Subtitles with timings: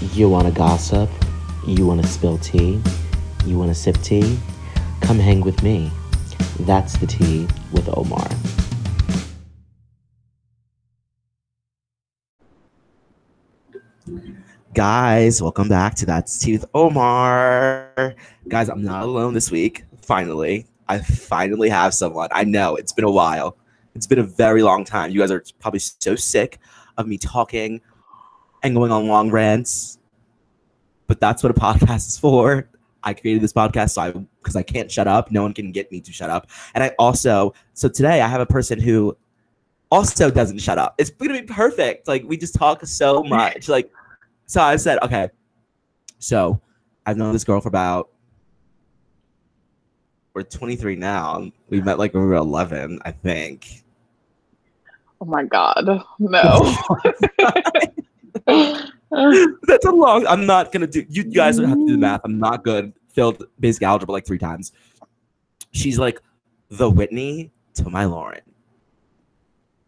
[0.00, 1.10] You want to gossip?
[1.66, 2.80] You want to spill tea?
[3.44, 4.38] You want to sip tea?
[5.02, 5.92] Come hang with me.
[6.60, 8.26] That's the tea with Omar.
[14.72, 18.14] Guys, welcome back to That's Tea with Omar.
[18.48, 19.84] Guys, I'm not alone this week.
[20.00, 22.30] Finally, I finally have someone.
[22.32, 23.58] I know it's been a while.
[23.94, 25.10] It's been a very long time.
[25.10, 26.58] You guys are probably so sick
[26.96, 27.82] of me talking
[28.62, 29.98] and going on long rants.
[31.06, 32.68] But that's what a podcast is for.
[33.02, 35.30] I created this podcast so I because I can't shut up.
[35.30, 36.48] No one can get me to shut up.
[36.74, 39.16] And I also so today I have a person who
[39.90, 40.94] also doesn't shut up.
[40.98, 42.08] It's gonna be perfect.
[42.08, 43.68] Like we just talk so much.
[43.68, 43.90] Like
[44.46, 45.30] so I said, okay.
[46.18, 46.60] So
[47.06, 48.10] I've known this girl for about
[50.34, 51.50] we're 23 now.
[51.68, 53.84] We met like when we were 11, I think.
[55.20, 56.76] Oh my god, no.
[58.46, 60.26] That's a long.
[60.26, 61.04] I'm not gonna do.
[61.08, 62.20] You guys don't have to do the math.
[62.24, 62.92] I'm not good.
[63.12, 64.72] Failed basic algebra like three times.
[65.72, 66.20] She's like
[66.70, 68.40] the Whitney to my Lauren.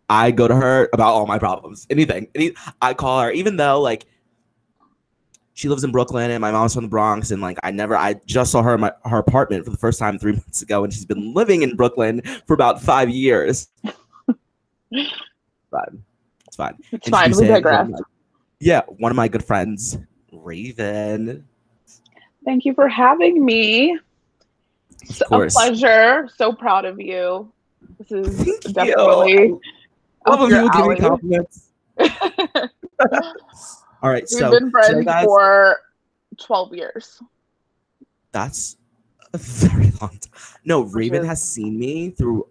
[0.08, 1.86] I go to her about all my problems.
[1.88, 2.28] Anything.
[2.34, 4.06] Any, I call her, even though like
[5.54, 8.14] she lives in Brooklyn and my mom's from the Bronx and like I never I
[8.26, 10.92] just saw her in my her apartment for the first time three months ago and
[10.92, 13.68] she's been living in Brooklyn for about five years.
[13.84, 13.94] fine.
[16.46, 16.78] It's fine.
[16.90, 17.32] It's fine.
[17.32, 17.90] We digress.
[18.62, 19.98] Yeah, one of my good friends,
[20.30, 21.44] Raven.
[22.44, 23.98] Thank you for having me.
[25.02, 26.28] It's a pleasure.
[26.32, 27.50] So proud of you.
[27.98, 29.32] This is Thank definitely.
[29.32, 29.60] You.
[30.28, 31.70] Love of you giving compliments.
[34.00, 35.78] All right, We've so been friends so for
[36.38, 37.20] twelve years.
[38.30, 38.76] That's
[39.34, 40.60] a very long time.
[40.64, 42.46] No, Raven has seen me through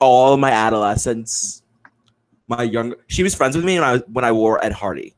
[0.00, 1.62] all my adolescence.
[2.48, 5.14] My young, she was friends with me when I was when I wore Ed Hardy.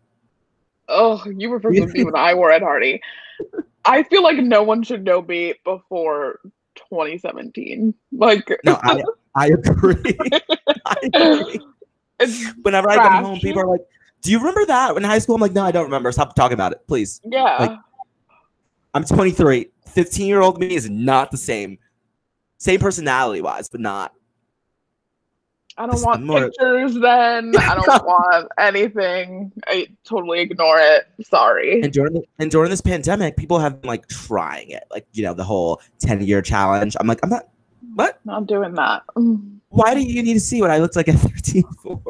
[0.89, 3.01] Oh, you were friends with me when I wore Ed Hardy.
[3.85, 6.41] I feel like no one should know me before
[6.77, 7.95] 2017.
[8.13, 9.03] Like No, I
[9.35, 10.19] I agree.
[10.87, 11.61] I agree.
[12.63, 13.83] Whenever I come home, people are like,
[14.23, 16.11] "Do you remember that in high school?" I'm like, "No, I don't remember.
[16.13, 17.57] Stop talking about it, please." yeah.
[17.59, 17.79] Like,
[18.95, 19.69] I'm 23.
[19.89, 21.79] 15 year old me is not the same.
[22.59, 24.13] Same personality wise, but not.
[25.79, 27.55] I don't want more- pictures then.
[27.57, 29.53] I don't want anything.
[29.67, 31.07] I totally ignore it.
[31.25, 31.83] Sorry.
[31.83, 35.23] And during the, and during this pandemic, people have been like trying it, like you
[35.23, 36.97] know the whole 10 year challenge.
[36.99, 37.49] I'm like, I'm not.
[37.95, 38.19] What?
[38.25, 39.03] Not doing that.
[39.69, 42.01] Why do you need to see what I looked like at 13 for?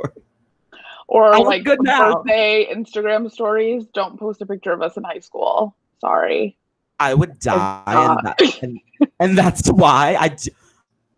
[1.09, 2.17] Or I like good now.
[2.17, 3.87] birthday Instagram stories.
[3.95, 5.75] Don't post a picture of us in high school.
[6.01, 6.57] Sorry.
[6.99, 8.81] I would die, and, that, and,
[9.21, 10.29] and that's why I.
[10.29, 10.51] d-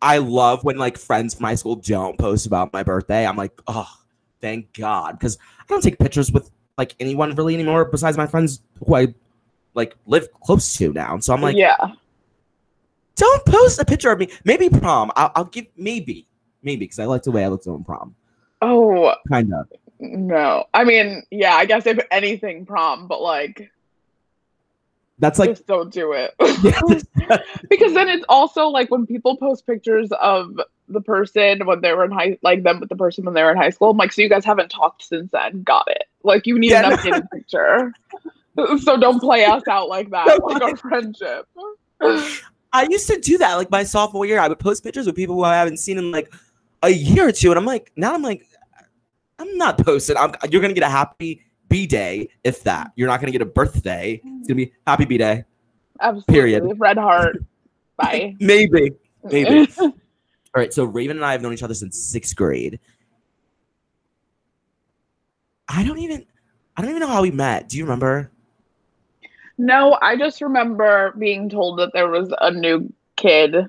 [0.01, 3.27] I love when like friends from high school don't post about my birthday.
[3.27, 3.89] I'm like, oh,
[4.41, 8.63] thank God, because I don't take pictures with like anyone really anymore besides my friends
[8.87, 9.15] who I
[9.75, 11.19] like live close to now.
[11.19, 11.77] So I'm like, yeah.
[13.17, 14.29] don't post a picture of me.
[14.45, 15.11] Maybe prom.
[15.17, 16.27] I'll, I'll give maybe,
[16.63, 18.15] maybe because I like the way I looked on prom.
[18.63, 19.67] Oh Kind of.
[19.99, 20.65] no.
[20.75, 21.55] I mean, yeah.
[21.55, 23.71] I guess if anything, prom, but like,
[25.19, 26.35] That's like just don't do it.
[26.63, 27.39] yeah,
[27.71, 32.05] because then it's also like when people post pictures of the person when they were
[32.05, 34.11] in high like them with the person when they were in high school i'm like
[34.11, 36.97] so you guys haven't talked since then got it like you need Yeah, an no.
[36.97, 37.93] updated picture
[38.83, 41.47] so don't play us out like that No, like our friendship
[42.73, 43.55] I used to do that.
[43.55, 46.11] Like my sophomore year, I would post pictures with people who I haven't seen in
[46.11, 46.33] like
[46.83, 48.47] a year or two, and I'm like, now I'm like,
[49.39, 50.17] I'm not posting.
[50.17, 52.93] I'm, you're gonna get a happy B day, if that.
[52.97, 54.21] You're not gonna get a birthday.
[54.25, 55.45] It's gonna be happy B day,
[56.01, 56.79] absolutely Period.
[56.79, 57.37] red heart
[57.97, 58.93] bye maybe.
[59.25, 59.71] Maybe.
[59.79, 59.93] All
[60.55, 60.73] right.
[60.73, 62.79] So Raven and I have known each other since sixth grade.
[65.69, 66.25] I don't even,
[66.77, 67.69] I don't even know how we met.
[67.69, 68.31] Do you remember?
[69.59, 73.69] no i just remember being told that there was a new kid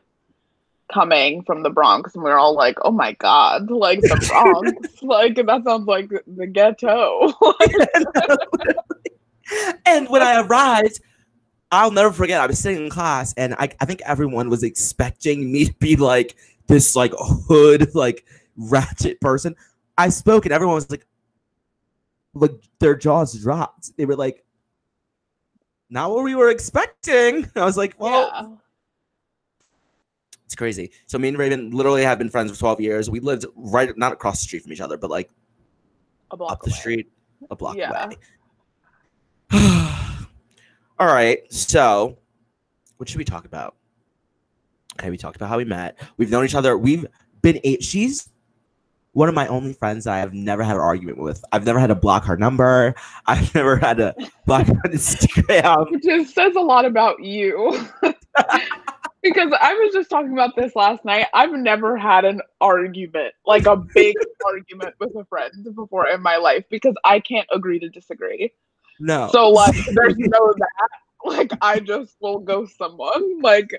[0.91, 5.03] coming from the bronx and we were all like oh my god like the bronx
[5.03, 7.31] like that sounds like the ghetto
[9.85, 11.01] and when I arrived,
[11.71, 12.41] I'll never forget.
[12.41, 15.95] I was sitting in class, and I, I think everyone was expecting me to be
[15.95, 16.35] like
[16.67, 18.25] this, like hood, like
[18.55, 19.55] ratchet person.
[19.97, 21.05] I spoke, and everyone was like,
[22.33, 23.95] like their jaws dropped.
[23.97, 24.43] They were like,
[25.89, 28.47] "Not what we were expecting." I was like, "Well, yeah
[30.49, 33.07] it's crazy." So me and Raven literally have been friends for twelve years.
[33.07, 35.29] We lived right, not across the street from each other, but like
[36.31, 36.77] a block up the away.
[36.79, 37.11] street,
[37.51, 38.05] a block Yeah.
[38.05, 38.17] away.
[40.99, 42.17] All right, so
[42.97, 43.75] what should we talk about?
[44.99, 45.97] Okay, we talked about how we met.
[46.17, 46.77] We've known each other.
[46.77, 47.05] We've
[47.41, 47.83] been eight.
[47.83, 48.29] She's
[49.13, 51.43] one of my only friends that I have never had an argument with.
[51.51, 52.93] I've never had to block her number.
[53.25, 54.13] I've never had to
[54.45, 55.89] block her on Instagram.
[55.91, 57.79] Which just says a lot about you.
[59.21, 61.27] because I was just talking about this last night.
[61.33, 66.37] I've never had an argument, like a big argument with a friend before in my
[66.37, 68.51] life because I can't agree to disagree.
[68.99, 69.29] No.
[69.31, 70.89] So like there's no that.
[71.25, 73.41] Like I just will ghost someone.
[73.41, 73.69] Like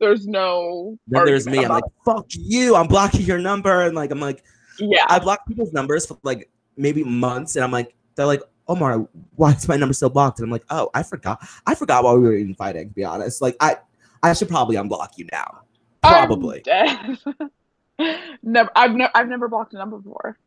[0.00, 1.64] there's no then there's me.
[1.64, 2.74] I'm like, about fuck you.
[2.74, 3.82] I'm blocking your number.
[3.82, 4.42] And like, I'm like,
[4.78, 5.04] yeah.
[5.08, 7.54] I block people's numbers for like maybe months.
[7.56, 10.38] And I'm like, they're like, Omar, why is my number still blocked?
[10.38, 11.46] And I'm like, oh, I forgot.
[11.66, 13.42] I forgot why we were even fighting, to be honest.
[13.42, 13.76] Like, I,
[14.22, 15.60] I should probably unblock you now.
[16.02, 16.62] Probably.
[18.42, 20.38] never I've never I've never blocked a number before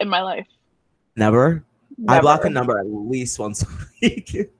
[0.00, 0.46] in my life.
[1.16, 1.64] Never.
[2.08, 3.66] I block a number at least once a
[4.02, 4.50] week.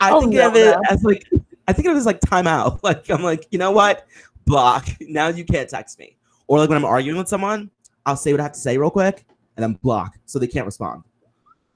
[0.00, 0.82] I Oh, think no, of it no.
[0.90, 1.28] as like
[1.68, 2.80] I think of it as like timeout.
[2.84, 4.06] Like I'm like, you know what?
[4.46, 4.88] Block.
[5.00, 6.16] Now you can't text me.
[6.46, 7.70] Or like when I'm arguing with someone,
[8.06, 9.24] I'll say what I have to say real quick
[9.56, 11.02] and then block so they can't respond.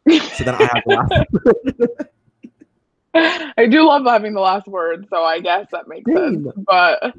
[0.08, 2.06] So then I have to laugh.
[3.56, 6.46] I do love having the last word, so I guess that makes sense.
[6.66, 7.14] But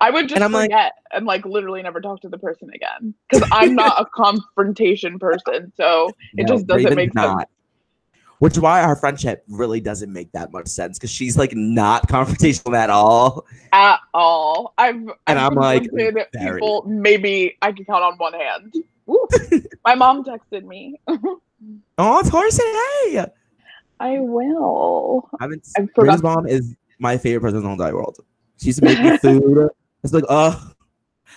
[0.00, 2.68] I would just And I'm like- forget and like literally never talk to the person
[2.74, 5.72] again because I'm not a confrontation person.
[5.76, 7.44] So it No, just doesn't Raven's make sense.
[8.38, 12.06] Which is why our friendship really doesn't make that much sense because she's like not
[12.08, 13.46] confrontational at all.
[13.72, 14.74] at all.
[14.76, 18.74] I've And I've I'm, like, very- people maybe I can count on one hand.
[19.86, 21.00] My mom texted me.
[21.96, 22.64] Oh, Tori said
[23.04, 23.24] hey.
[24.00, 25.28] I will.
[25.40, 25.66] I haven't.
[25.94, 28.18] Forgot- mom is my favorite person in the whole entire world.
[28.58, 29.68] She used to make me food.
[30.02, 30.72] It's like, oh,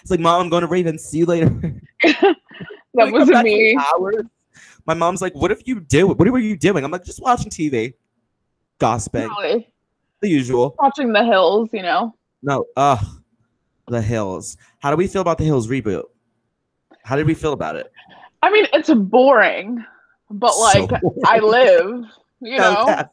[0.02, 0.98] it's like, mom, I'm going to Raven.
[0.98, 1.50] See you later.
[2.96, 3.78] That Like, was come back in me.
[3.94, 4.26] Hours.
[4.88, 6.08] My mom's like, what if you do?
[6.08, 6.84] What were you doing?
[6.84, 7.94] I'm like, just watching TV,
[8.80, 9.70] gossiping, Really.
[10.22, 10.76] the usual.
[10.80, 12.16] Watching the hills, you know.
[12.42, 13.06] No, ugh,
[13.88, 14.58] the Hills.
[14.80, 16.06] How do we feel about the Hills reboot?
[17.04, 17.92] How did we feel about it?
[18.42, 19.86] I mean, it's boring,
[20.32, 22.06] but like So I live,
[22.42, 22.86] you No, know.
[22.88, 23.08] yes.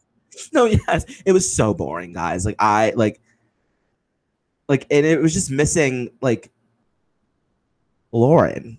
[0.53, 1.05] No, yes.
[1.25, 2.45] It was so boring, guys.
[2.45, 3.21] Like I like
[4.69, 6.51] like and it was just missing like
[8.13, 8.79] Lauren.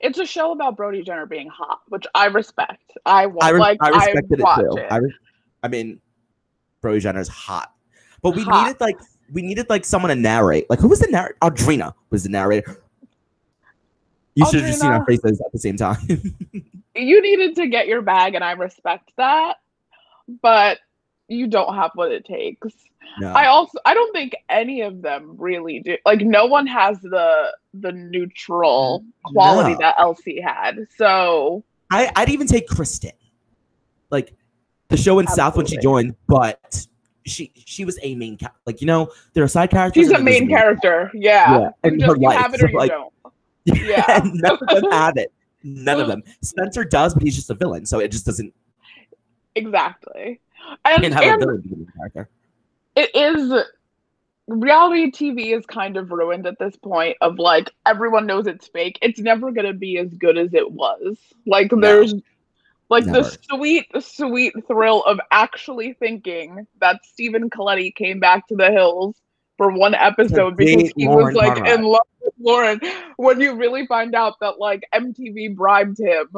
[0.00, 2.92] It's a show about Brody Jenner being hot, which I respect.
[3.06, 4.76] I I, re- like I respected watch it too.
[4.78, 4.86] it.
[4.92, 5.14] I, re-
[5.62, 6.00] I mean,
[6.80, 7.72] Brody Jenner's hot,
[8.22, 8.66] but we Hot.
[8.66, 8.96] needed like
[9.32, 10.68] we needed like someone to narrate.
[10.68, 11.36] Like who was the narrator?
[11.42, 12.82] Audrina was the narrator.
[14.34, 15.98] You should have just seen our faces at the same time.
[16.96, 19.56] you needed to get your bag, and I respect that,
[20.42, 20.78] but
[21.28, 22.68] you don't have what it takes.
[23.18, 23.32] no.
[23.32, 25.96] I also I don't think any of them really do.
[26.04, 29.78] Like no one has the the neutral quality No.
[29.78, 30.86] that LC had.
[30.96, 33.12] So I, I'd even take Kristin,
[34.10, 34.34] like
[34.88, 36.86] the show in South when she joined, but
[37.26, 40.08] she she was a main ca- like you know there are side characters.
[40.08, 41.10] she's a main character.
[41.14, 41.70] Yeah.
[41.84, 43.12] Yeah, Just her life, have it so, or you like- don't.
[43.66, 44.20] Yeah, Yeah.
[44.34, 45.32] none of them have it.
[45.62, 46.22] None of them.
[46.42, 48.52] Spencer does, but he's just a villain, so it just doesn't.
[49.54, 50.40] Exactly.
[50.96, 52.28] You And, have and villain be the main character.
[52.96, 53.52] it is
[54.48, 58.98] reality TV is kind of ruined at this point of like everyone knows it's fake.
[59.02, 61.18] It's never gonna be as good as it was.
[61.46, 61.80] Like No.
[61.80, 62.14] there's
[62.90, 63.12] like Never.
[63.12, 69.16] the sweet, sweet thrill of actually thinking that Stephen Colletti came back to the hills
[69.56, 71.66] for one episode because he Lauren was like Conrad.
[71.66, 72.80] in love with Lauren.
[73.16, 76.28] When you really find out that like MTV bribed him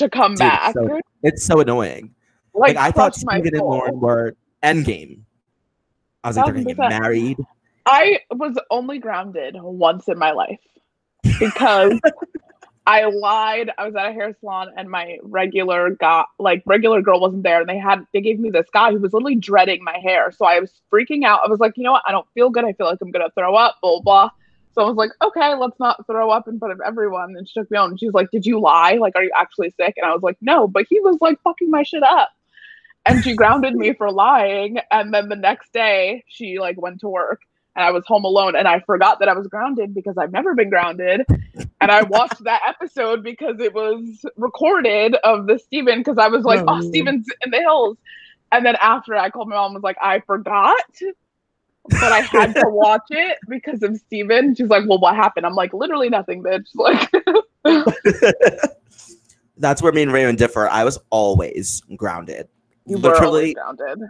[0.00, 0.74] to come Dude, back.
[0.74, 2.14] so- It's so annoying.
[2.54, 3.58] like, Like, I thought Stephen and.
[3.62, 5.20] Lauren were endgame.
[6.24, 7.38] I was like, they're gonna get married.
[7.86, 10.60] I was only grounded once in my life
[11.38, 11.98] because
[12.86, 13.70] I lied.
[13.78, 17.60] I was at a hair salon and my regular got like regular girl wasn't there,
[17.60, 20.30] and they had they gave me this guy who was literally dreading my hair.
[20.32, 21.40] So I was freaking out.
[21.44, 22.02] I was like, you know what?
[22.06, 22.64] I don't feel good.
[22.64, 23.76] I feel like I'm gonna throw up.
[23.80, 24.30] Blah blah.
[24.72, 27.34] So I was like, okay, let's not throw up in front of everyone.
[27.36, 27.90] And she took me on.
[27.90, 28.94] And she's like, did you lie?
[28.94, 29.94] Like, are you actually sick?
[29.96, 30.68] And I was like, no.
[30.68, 32.30] But he was like fucking my shit up.
[33.06, 34.78] And she grounded me for lying.
[34.90, 37.40] And then the next day, she like went to work
[37.74, 40.54] and I was home alone and I forgot that I was grounded because I've never
[40.54, 41.24] been grounded.
[41.80, 46.44] And I watched that episode because it was recorded of the Stephen because I was
[46.44, 46.80] like, Oh, oh.
[46.80, 47.96] Stephen's in the hills.
[48.52, 50.76] And then after I called my mom and was like, I forgot.
[51.88, 54.54] But I had to watch it because of Stephen.
[54.54, 55.46] She's like, Well, what happened?
[55.46, 56.66] I'm like, literally nothing, bitch.
[56.74, 57.10] Like
[59.58, 60.68] That's where me and Raven differ.
[60.68, 62.48] I was always grounded.
[62.86, 64.00] you were always Literally, grounded.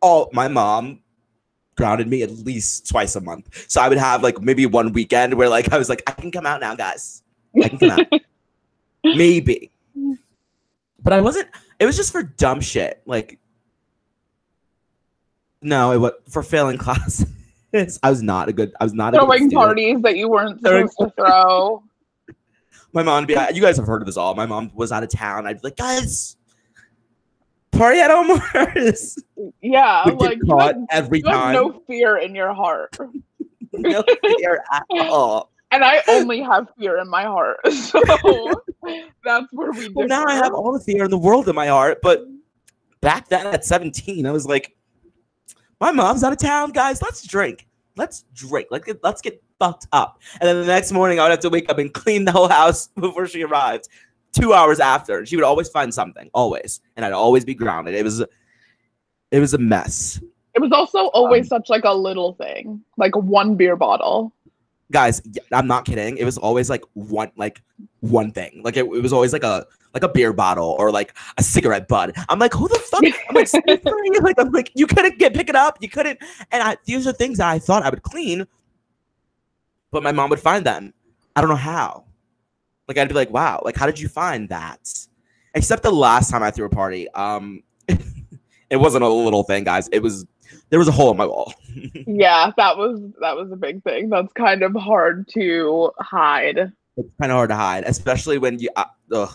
[0.00, 1.00] all my mom
[1.76, 3.64] grounded me at least twice a month.
[3.68, 6.30] So I would have like maybe one weekend where like I was like, I can
[6.30, 7.22] come out now, guys.
[7.62, 8.06] I can come out.
[9.04, 9.70] maybe.
[9.98, 10.18] Mm.
[11.02, 11.48] But I wasn't.
[11.80, 13.02] It was just for dumb shit.
[13.06, 13.40] Like,
[15.62, 17.26] no, it was for failing classes.
[18.02, 18.72] I was not a good.
[18.80, 21.82] I was not a good Throwing parties that you weren't supposed to throw.
[22.92, 23.34] my mom would be.
[23.54, 24.34] You guys have heard of this all.
[24.34, 25.46] My mom was out of town.
[25.46, 26.36] I'd be like, guys,
[27.70, 29.18] party at Omar's.
[29.62, 31.54] Yeah, get like you caught have, every you have time.
[31.54, 32.96] no fear in your heart.
[33.72, 34.04] no
[34.38, 35.50] fear at all.
[35.70, 37.58] And I only have fear in my heart.
[37.72, 38.02] So
[39.24, 41.68] that's where we Well, now I have all the fear in the world in my
[41.68, 42.00] heart.
[42.02, 42.26] But
[43.00, 44.76] back then at 17, I was like,
[45.82, 47.02] my mom's out of town, guys.
[47.02, 47.66] Let's drink.
[47.96, 48.68] Let's drink.
[48.70, 50.20] Let's get, let's get fucked up.
[50.40, 52.48] And then the next morning, I would have to wake up and clean the whole
[52.48, 53.88] house before she arrived.
[54.32, 57.96] Two hours after, she would always find something, always, and I'd always be grounded.
[57.96, 58.20] It was,
[59.32, 60.20] it was a mess,
[60.54, 64.32] It was also always um, such like a little thing, like one beer bottle.
[64.92, 65.22] Guys.
[65.50, 66.16] I'm not kidding.
[66.18, 67.62] It was always like one, like
[68.00, 68.62] one thing.
[68.64, 71.88] Like it, it was always like a like a beer bottle or like a cigarette
[71.88, 72.12] butt.
[72.28, 73.02] I'm like, who the fuck?
[73.28, 75.78] I'm like, like I'm like, you couldn't get pick it up.
[75.80, 76.20] You couldn't.
[76.50, 78.46] And I these are things that I thought I would clean,
[79.90, 80.94] but my mom would find them.
[81.34, 82.04] I don't know how.
[82.88, 84.88] Like I'd be like, wow, like how did you find that?
[85.54, 89.88] Except the last time I threw a party, um, it wasn't a little thing, guys.
[89.92, 90.26] It was
[90.70, 91.52] there was a hole in my wall.
[92.06, 94.08] yeah, that was that was a big thing.
[94.08, 96.58] That's kind of hard to hide.
[96.58, 99.32] it's kind of hard to hide, especially when you, uh, ugh,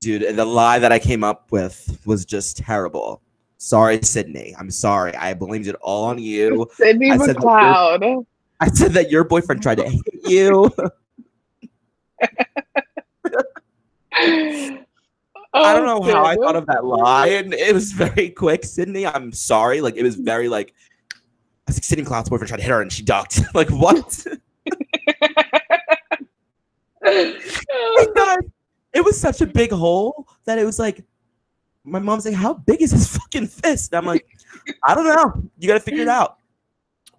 [0.00, 0.22] dude.
[0.22, 3.22] And the lie that I came up with was just terrible.
[3.58, 4.54] Sorry, Sydney.
[4.58, 5.14] I'm sorry.
[5.16, 6.68] I blamed it all on you.
[6.74, 8.24] Sydney I McLeod.
[8.60, 10.70] I said that your boyfriend tried to hit you.
[15.64, 18.64] I don't oh, know how I thought of that lie, and it was very quick,
[18.64, 19.06] Sydney.
[19.06, 19.80] I'm sorry.
[19.80, 20.74] Like it was very like.
[21.12, 23.40] I was like, Sydney McLeod's boyfriend tried to hit her, and she ducked.
[23.54, 24.26] like what?
[27.02, 27.36] And
[28.92, 31.04] it was such a big hole that it was like,
[31.84, 34.26] my mom's like, "How big is his fucking fist?" And I'm like,
[34.84, 35.48] "I don't know.
[35.58, 36.38] You got to figure it out."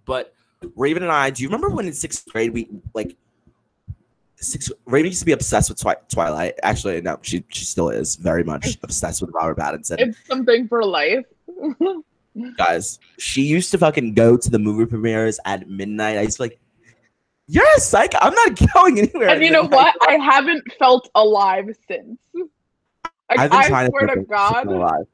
[0.04, 0.34] But
[0.76, 3.16] Raven and I, do you remember when in sixth grade we like?
[4.42, 6.54] Six, Raven used to be obsessed with Twi- Twilight.
[6.62, 10.00] Actually, no, she she still is very much obsessed with Robert Pattinson.
[10.00, 11.24] it's something for life.
[12.56, 16.18] Guys, she used to fucking go to the movie premieres at midnight.
[16.18, 16.58] I used to like,
[17.46, 18.18] "You're a psycho.
[18.20, 20.08] I'm not going anywhere." and you know midnight." what?
[20.10, 22.18] I haven't felt alive since.
[22.34, 25.06] Like, I've been I trying swear to to God, alive.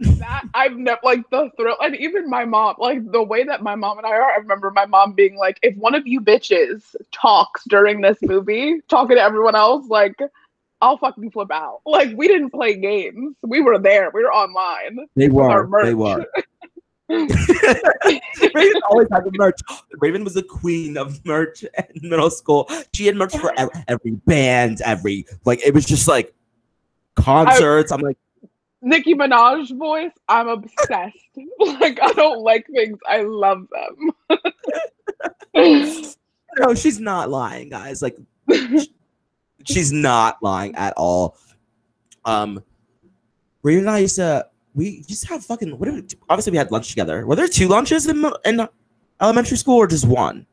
[0.00, 3.74] That I've never like the thrill, and even my mom, like the way that my
[3.74, 4.32] mom and I are.
[4.32, 8.80] I remember my mom being like, "If one of you bitches talks during this movie,
[8.88, 10.18] talking to everyone else, like."
[10.80, 11.80] I'll fucking flip out.
[11.86, 13.36] Like we didn't play games.
[13.40, 14.10] We were there.
[14.12, 14.98] We were online.
[15.16, 15.66] They were.
[15.82, 16.26] They were.
[17.08, 19.60] Raven always had the merch.
[20.00, 22.68] Raven was the queen of merch in middle school.
[22.92, 25.60] She had merch for ev- every band, every like.
[25.64, 26.34] It was just like
[27.14, 27.92] concerts.
[27.92, 28.18] I'm like,
[28.84, 31.16] Nicki Minaj voice, I'm obsessed.
[31.80, 32.98] like I don't like things.
[33.08, 34.38] I love them.
[36.58, 38.02] no, she's not lying, guys.
[38.02, 38.16] Like,
[39.64, 41.38] she's not lying at all.
[42.26, 42.62] Um,
[43.62, 44.46] Raven and I used to.
[44.74, 45.78] We used to have fucking.
[45.78, 45.86] What?
[45.86, 47.26] Did we, obviously, we had lunch together.
[47.26, 48.68] Were there two lunches in in
[49.20, 50.46] elementary school or just one?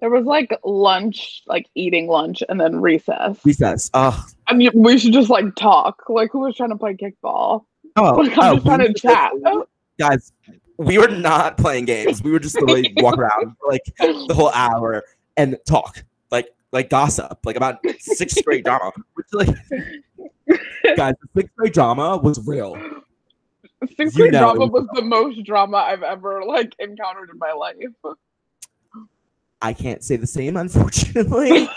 [0.00, 3.38] There was like lunch, like eating lunch, and then recess.
[3.44, 3.90] Recess.
[3.94, 6.04] Oh, I mean, we should just like talk.
[6.08, 7.64] Like who was trying to play kickball?
[7.96, 9.32] oh, Like I'm oh, just trying to chat.
[9.98, 10.32] guys,
[10.76, 12.22] we were not playing games.
[12.22, 15.04] We were just literally walk around for like the whole hour
[15.36, 18.92] and talk, like like gossip, like about sixth grade drama.
[19.14, 19.48] Which, like,
[20.96, 22.76] guys, the sixth grade drama was real.
[23.96, 27.52] Sixth You grade know drama was the most drama I've ever like encountered in my
[27.52, 28.16] life.
[29.60, 31.68] I can't say the same, unfortunately.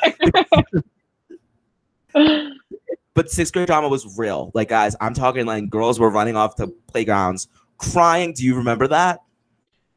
[3.14, 4.52] but sixth grade drama was real.
[4.54, 7.48] Like, guys, I'm talking like girls were running off to playgrounds
[7.78, 8.34] crying.
[8.34, 9.22] Do you remember that?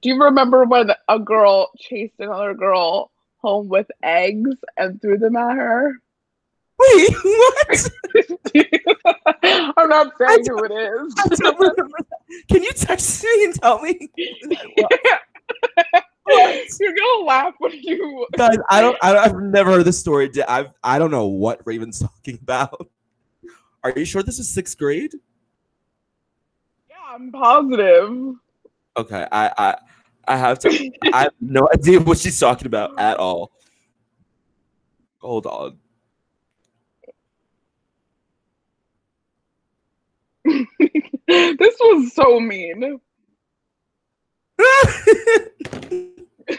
[0.03, 5.37] Do you remember when a girl chased another girl home with eggs and threw them
[5.37, 5.95] at her?
[6.79, 7.91] Wait, what?
[9.76, 11.14] I'm not saying who it is.
[11.19, 12.49] I don't remember that.
[12.49, 14.11] Can you text me and tell me?
[16.26, 18.26] You're gonna laugh when you.
[18.37, 20.31] Guys, I don't, I, I've never heard this story.
[20.49, 22.88] I've, I don't know what Raven's talking about.
[23.83, 25.12] Are you sure this is sixth grade?
[26.88, 28.37] Yeah, I'm positive.
[28.97, 29.76] Okay, I, I,
[30.26, 30.90] I have to.
[31.12, 33.52] I have no idea what she's talking about at all.
[35.19, 35.78] Hold on.
[41.26, 43.00] this was so mean.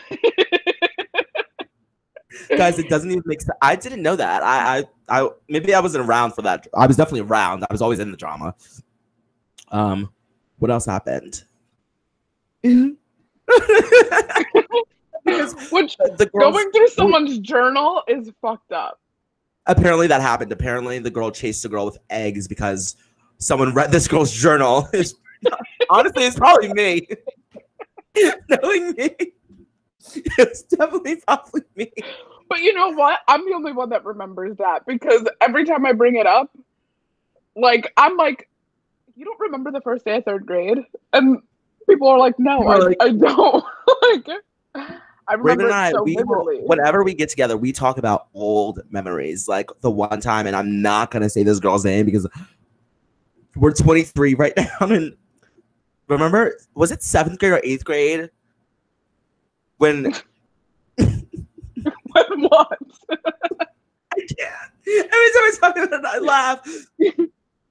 [2.50, 3.58] Guys, it doesn't even make sense.
[3.62, 4.44] I didn't know that.
[4.44, 4.84] I, I,
[5.24, 6.68] I, maybe I wasn't around for that.
[6.76, 7.64] I was definitely around.
[7.64, 8.54] I was always in the drama.
[9.72, 10.12] Um,
[10.60, 11.44] what else happened?
[12.64, 12.96] Which
[15.26, 19.00] the going through someone's journal is fucked up.
[19.66, 20.52] apparently that happened.
[20.52, 22.96] Apparently the girl chased a girl with eggs because
[23.38, 24.90] someone read this girl's journal.
[25.90, 27.08] Honestly, it's probably me.
[28.50, 29.10] Knowing me,
[30.38, 31.92] it's definitely probably me.
[32.50, 33.20] But you know what?
[33.28, 36.56] I'm the only one that remembers that because every time I bring it up,
[37.56, 38.50] like I'm like,
[39.16, 40.80] you don't remember the first day of third grade,
[41.14, 41.42] and
[41.90, 43.66] people are like, no, I, like, I don't.
[44.04, 44.28] like,
[45.28, 46.60] I remember I, so we vividly.
[46.66, 49.48] whenever we get together, we talk about old memories.
[49.48, 52.28] Like the one time, and I'm not gonna say this girl's name because
[53.56, 54.88] we're 23 right now.
[54.88, 55.16] And
[56.08, 58.30] remember, was it seventh grade or eighth grade
[59.78, 60.14] when
[60.98, 62.78] When what?
[63.12, 64.72] I can't.
[64.88, 66.68] Every time I talk about it, I laugh.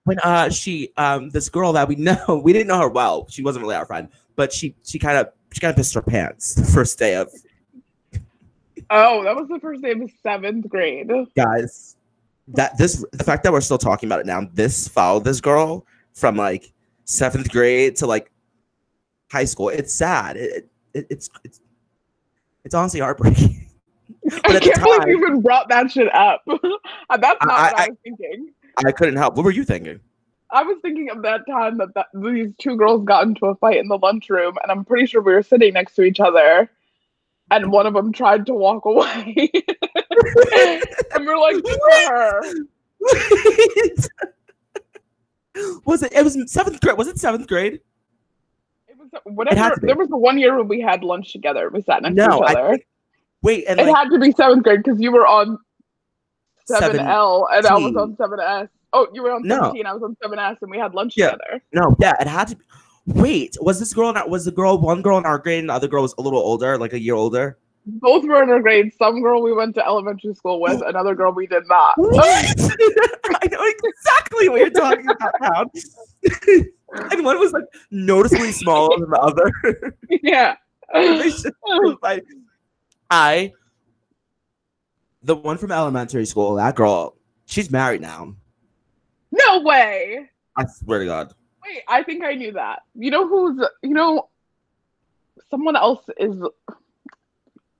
[0.04, 3.26] when uh she um this girl that we know, we didn't know her well.
[3.28, 6.02] She wasn't really our friend, but she she kind of she kind of pissed her
[6.02, 7.30] pants the first day of
[8.90, 11.10] Oh, that was the first day of seventh grade.
[11.34, 11.96] guys.
[12.48, 14.46] That this the fact that we're still talking about it now.
[14.52, 16.72] This followed this girl from like
[17.06, 18.30] seventh grade to like
[19.32, 19.70] high school.
[19.70, 20.36] It's sad.
[20.36, 21.60] It, it it's it's
[22.64, 23.60] it's honestly heartbreaking.
[24.26, 26.42] But I can't believe time- you even brought that shit up.
[26.46, 26.58] That's
[27.20, 28.48] not I- what I, I- was thinking.
[28.84, 29.36] I couldn't help.
[29.36, 30.00] What were you thinking?
[30.50, 33.76] I was thinking of that time that, that these two girls got into a fight
[33.78, 36.70] in the lunchroom, and I'm pretty sure we were sitting next to each other,
[37.50, 39.34] and one of them tried to walk away,
[41.14, 41.78] and we're like, "For
[42.08, 42.40] her."
[45.84, 46.12] was it?
[46.12, 46.96] It was seventh grade.
[46.96, 47.80] Was it seventh grade?
[49.24, 49.74] Whatever.
[49.76, 51.70] to there was the one year when we had lunch together.
[51.70, 52.70] We sat next to No, each I other.
[52.72, 52.86] think-
[53.42, 55.58] wait, and it like had to be seventh grade because you were on
[56.66, 58.68] seven L and I was on seven S.
[58.92, 59.56] Oh, you were on No.
[59.56, 59.86] seventeen.
[59.86, 61.32] I was on seven S, and we had lunch Yeah.
[61.32, 61.62] together.
[61.72, 62.56] no, yeah, it had to.
[62.56, 62.64] be.
[63.06, 64.12] Wait, was this girl?
[64.14, 66.22] Not was the girl one girl in our grade, and the other girl was a
[66.22, 67.58] little older, like a year older?
[67.86, 68.94] Both were in our grade.
[68.96, 71.92] Some girl we went to elementary school with, another girl we did not.
[71.98, 72.24] What?
[73.42, 75.64] I know exactly what you're talking about now.
[77.10, 79.96] and one was like noticeably smaller than the other.
[80.22, 80.56] yeah.
[82.02, 82.24] Like,
[83.10, 83.52] I,
[85.22, 88.34] the one from elementary school, that girl, she's married now.
[89.32, 90.30] no way.
[90.56, 91.34] I swear to God.
[91.64, 92.82] Wait, I think I knew that.
[92.94, 94.28] You know who's you know
[95.50, 96.36] someone else is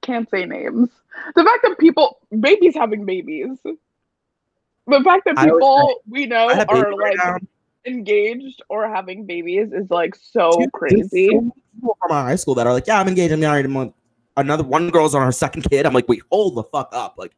[0.01, 0.91] can't say names.
[1.37, 3.59] The fact that people babies having babies.
[3.63, 7.43] The fact that I people we know are right like.
[7.87, 11.29] Engaged or having babies is like so Dude, crazy.
[11.29, 11.41] so
[11.75, 13.95] people from our high school that are like, yeah, I'm engaged, I'm married, I'm on
[14.37, 15.87] another one girl's on her second kid.
[15.87, 17.15] I'm like, wait, hold the fuck up.
[17.19, 17.33] Like,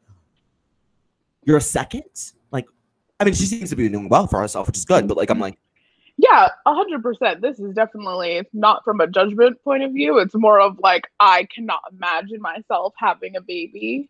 [1.45, 2.05] you're a second?
[2.51, 2.67] Like,
[3.21, 5.31] I mean, she seems to be doing well for herself, which is good, but like,
[5.31, 5.59] I'm like,
[6.17, 7.41] Yeah, a hundred percent.
[7.43, 10.19] This is definitely not from a judgment point of view.
[10.19, 14.09] It's more of like I cannot imagine myself having a baby.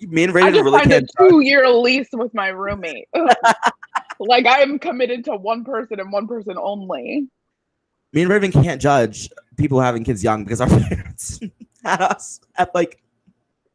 [0.00, 3.08] me and I Raven just really signed a two-year lease with my roommate.
[4.26, 7.28] like I am committed to one person and one person only.
[8.12, 11.40] Me and Raven can't judge people having kids young because our parents
[11.84, 13.02] had us at like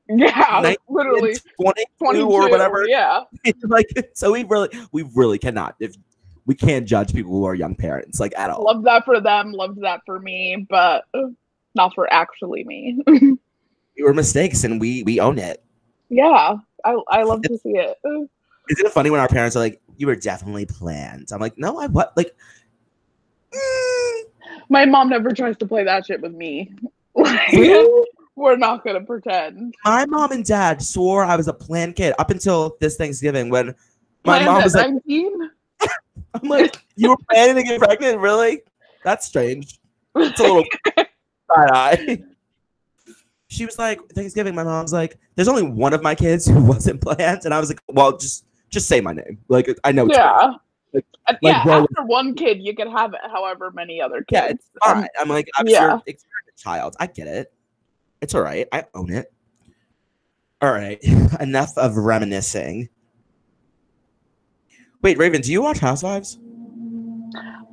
[0.10, 2.88] Yeah, literally 20 22 or whatever.
[2.88, 3.24] Yeah,
[3.64, 5.76] like, so we really, we really cannot.
[5.80, 5.96] If
[6.46, 8.64] we can't judge people who are young parents, like at all.
[8.64, 9.52] love that for them.
[9.52, 11.06] Love that for me, but
[11.76, 13.02] not for actually me.
[13.98, 15.64] We were mistakes, and we we own it.
[16.10, 17.98] yeah, I I love to see it.
[18.70, 21.30] Isn't it funny when our parents are like, "You were definitely planned"?
[21.32, 22.36] I'm like, "No, I what?" Like,
[23.54, 24.22] mm,
[24.70, 26.74] My mom never tries to play that shit with me.
[27.16, 27.52] Like,
[28.36, 29.74] we're not gonna pretend.
[29.84, 33.68] my mom and dad swore I was a planned kid up until this Thanksgiving when
[34.24, 35.50] my Planned mom was like, 19?
[36.36, 38.62] "I'm like, you were planning to get pregnant, really?
[39.04, 39.80] That's strange.
[40.16, 40.64] It's a little
[40.96, 41.08] side
[41.72, 42.24] eye."
[43.48, 44.54] She was like, Thanksgiving.
[44.54, 47.70] My mom's like, "There's only one of my kids who wasn't planned," and I was
[47.70, 49.40] like, "Well, just just say my name.
[49.48, 50.54] Like, I know." It's yeah.
[50.94, 54.32] Like- like, yeah, bro- after one kid, you can have however many other kids.
[54.32, 55.08] Yeah, it's Um, fine.
[55.20, 55.80] I'm like, I'm yeah.
[55.80, 56.96] sure experiment child.
[57.00, 57.54] I get it.
[58.22, 58.68] It's all right.
[58.72, 59.32] I own it.
[60.62, 60.98] All right.
[61.40, 62.90] Enough of reminiscing.
[65.02, 66.40] Wait, Raven, do you watch Housewives?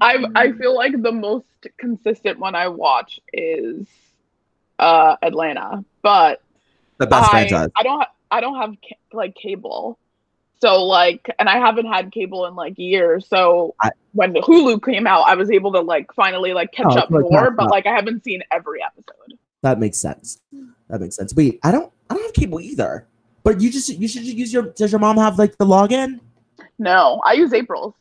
[0.01, 1.47] I I feel like the most
[1.79, 3.87] consistent one I watch is
[4.79, 6.43] uh Atlanta, but
[6.99, 7.71] The best I, franchise.
[7.77, 9.99] I don't ha- I don't have ca- like cable.
[10.61, 13.27] So like and I haven't had cable in like years.
[13.29, 16.99] So I- when Hulu came out, I was able to like finally like catch Oh,
[17.01, 17.71] up more, catch but up.
[17.71, 19.38] like I haven't seen every episode.
[19.62, 20.40] That makes sense.
[20.88, 21.35] That makes sense.
[21.35, 23.07] Wait, I don't I don't have cable either.
[23.43, 26.21] But you just you should just use your does your mom have like the login?
[26.79, 27.95] No, I use April's.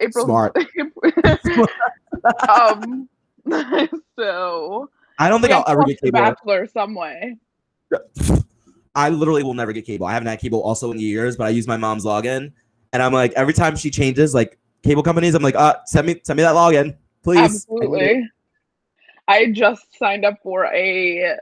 [0.00, 0.56] April's Smart.
[2.48, 3.08] um
[4.18, 6.12] so I don't think I'll ever get cable.
[6.20, 7.36] Bachelor some way.
[8.98, 10.06] I literally will never get cable.
[10.06, 12.50] I haven't had cable also in years, but I use my mom's login,
[12.92, 16.20] and I'm like every time she changes like cable companies, I'm like, uh, send me
[16.24, 17.38] send me that login, please.
[17.38, 18.28] Absolutely.
[19.28, 21.36] I just signed up for a.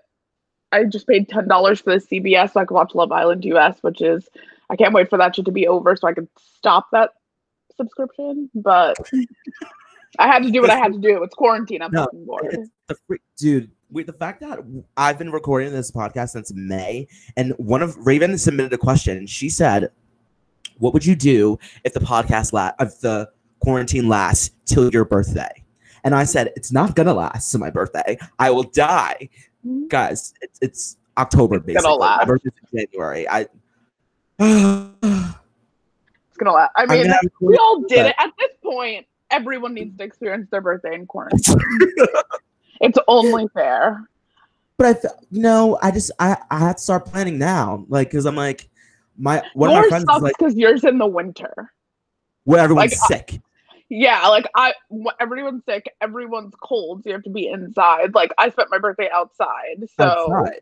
[0.70, 3.78] I just paid ten dollars for the CBS so I could watch Love Island US,
[3.80, 4.28] which is
[4.68, 7.12] I can't wait for that shit to be over so I can stop that
[7.74, 8.50] subscription.
[8.54, 8.98] But
[10.18, 11.22] I had to do what I had to do.
[11.22, 11.80] It's quarantine.
[11.80, 12.48] I'm No, fucking bored.
[12.50, 13.70] It's the free, dude.
[13.90, 14.58] With the fact that
[14.96, 19.30] I've been recording this podcast since May, and one of Raven submitted a question, and
[19.30, 19.90] she said,
[20.78, 25.62] "What would you do if the podcast la- if the quarantine lasts till your birthday?"
[26.02, 28.18] And I said, "It's not gonna last to my birthday.
[28.40, 29.28] I will die,
[29.64, 29.88] Mhm.
[29.88, 30.34] guys.
[30.40, 31.90] It's it's October gonna basically.
[31.90, 32.26] My last.
[32.26, 33.28] birthday's in January.
[33.28, 33.46] I."
[36.28, 36.72] It's gonna last.
[36.76, 38.14] I I'm mean, gonna have a we all did but- it.
[38.18, 41.56] At this point, everyone needs to experience their birthday in quarantine.
[42.80, 44.08] it's only fair.
[44.78, 48.10] But I, th- you know, I just I I have to start planning now, like,
[48.10, 48.68] cause I'm like,
[49.16, 51.72] my one of my Yours friends is sucks like, because yours in the winter.
[52.44, 53.40] where everyone's like, I- sick.
[53.88, 54.74] Yeah, like I,
[55.20, 58.14] everyone's sick, everyone's cold, so you have to be inside.
[58.16, 60.60] Like I spent my birthday outside, so outside.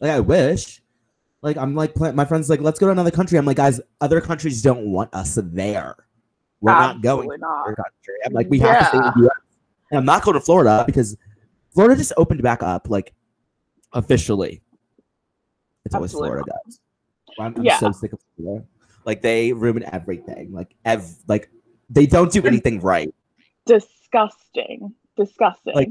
[0.00, 0.80] Like I wish.
[1.42, 3.36] Like I'm like my friends like let's go to another country.
[3.36, 5.96] I'm like guys, other countries don't want us there.
[6.60, 7.64] We're not going absolutely to not.
[7.64, 8.14] country.
[8.24, 9.40] I'm like we have to stay in the U.S.
[9.90, 11.16] And I'm not going to Florida because
[11.72, 13.12] Florida just opened back up like
[13.92, 14.62] officially.
[15.84, 16.80] It's always Absolutely Florida does.
[17.38, 17.78] I'm, I'm Yeah.
[17.78, 18.64] so sick of Florida.
[19.04, 20.52] Like they ruin everything.
[20.52, 21.50] Like ev like
[21.88, 23.12] they don't do anything right.
[23.66, 25.74] Disgusting, disgusting.
[25.74, 25.88] Like-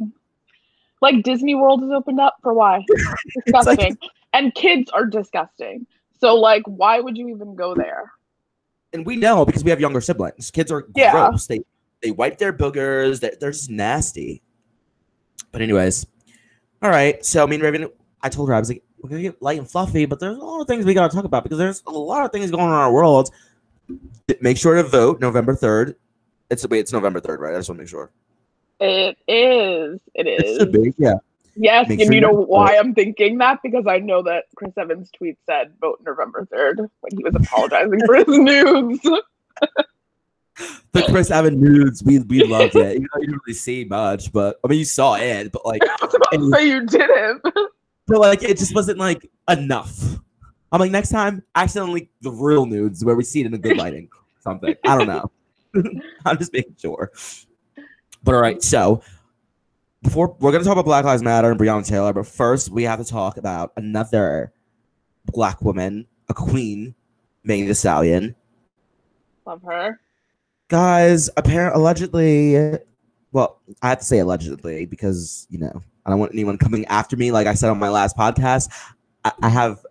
[1.01, 2.83] Like, Disney World has opened up for why?
[2.89, 3.97] like- Disgusting,
[4.33, 5.87] and kids are disgusting.
[6.19, 8.11] So like, why would you even go there?
[8.91, 10.49] and we know because we have younger siblings.
[10.51, 11.11] Kids are Yeah.
[11.11, 11.45] gross.
[11.47, 11.61] They
[12.01, 13.19] they wipe their boogers.
[13.19, 14.41] They're, they're just nasty.
[15.51, 16.05] But anyways,
[16.81, 17.23] all right.
[17.25, 17.89] So me and Raven,
[18.21, 20.41] I told her I was like, we're gonna get light and fluffy, but there's a
[20.41, 22.69] lot of things we gotta talk about because there's a lot of things going on
[22.69, 23.31] in our world.
[24.41, 25.95] Make sure to vote November third.
[26.49, 27.53] It's wait, it's November third, right?
[27.53, 28.11] I just want to make sure.
[28.79, 29.99] It is.
[30.15, 30.65] It It is.
[30.67, 31.15] be, yeah.
[31.55, 32.47] Yes, Make and sure you know vote.
[32.49, 36.79] why I'm thinking that because I know that Chris Evans' tweet said vote November third
[36.79, 38.99] when he was apologizing for his nudes.
[40.91, 42.95] The Chris Evan nudes, we we loved it.
[42.95, 45.81] You know, you didn't really see much, but I mean you saw it, but like
[45.87, 47.41] I was about to say you didn't.
[47.43, 50.01] but like it just wasn't like enough.
[50.71, 53.77] I'm like next time, accidentally the real nudes where we see it in a good
[53.77, 54.75] lighting, something.
[54.85, 55.31] I don't know.
[56.25, 57.11] I'm just making sure.
[58.23, 59.01] But all right, so
[60.01, 62.99] before we're gonna talk about Black Lives Matter and Breonna Taylor, but first we have
[62.99, 64.53] to talk about another
[65.25, 66.95] black woman, a queen,
[67.43, 68.35] Megan Thee Stallion.
[69.45, 69.99] Love her.
[70.69, 72.77] Guys, apparent allegedly,
[73.31, 77.17] well, I have to say allegedly because you know I don't want anyone coming after
[77.17, 77.31] me.
[77.31, 78.71] Like I said on my last podcast,
[79.25, 79.83] I, I have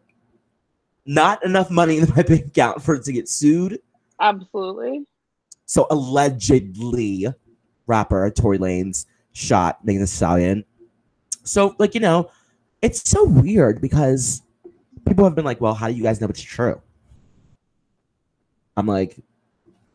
[1.04, 3.80] not enough money in my bank account for it to get sued.
[4.20, 5.04] Absolutely.
[5.66, 7.26] So allegedly,
[7.88, 10.64] rapper Tory Lanez shot Megan Thee Stallion.
[11.42, 12.30] So like you know,
[12.82, 14.42] it's so weird because
[15.06, 16.80] people have been like, "Well, how do you guys know it's true?"
[18.76, 19.18] I'm like,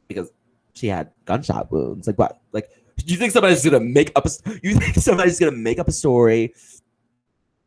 [0.09, 0.29] because
[0.73, 2.07] she had gunshot wounds.
[2.07, 2.41] Like what?
[2.51, 4.25] Like do you think somebody's gonna make up?
[4.25, 4.29] A,
[4.61, 6.53] you think somebody's gonna make up a story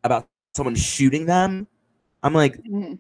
[0.05, 1.67] about someone shooting them?
[2.23, 2.99] I'm like, Mhm.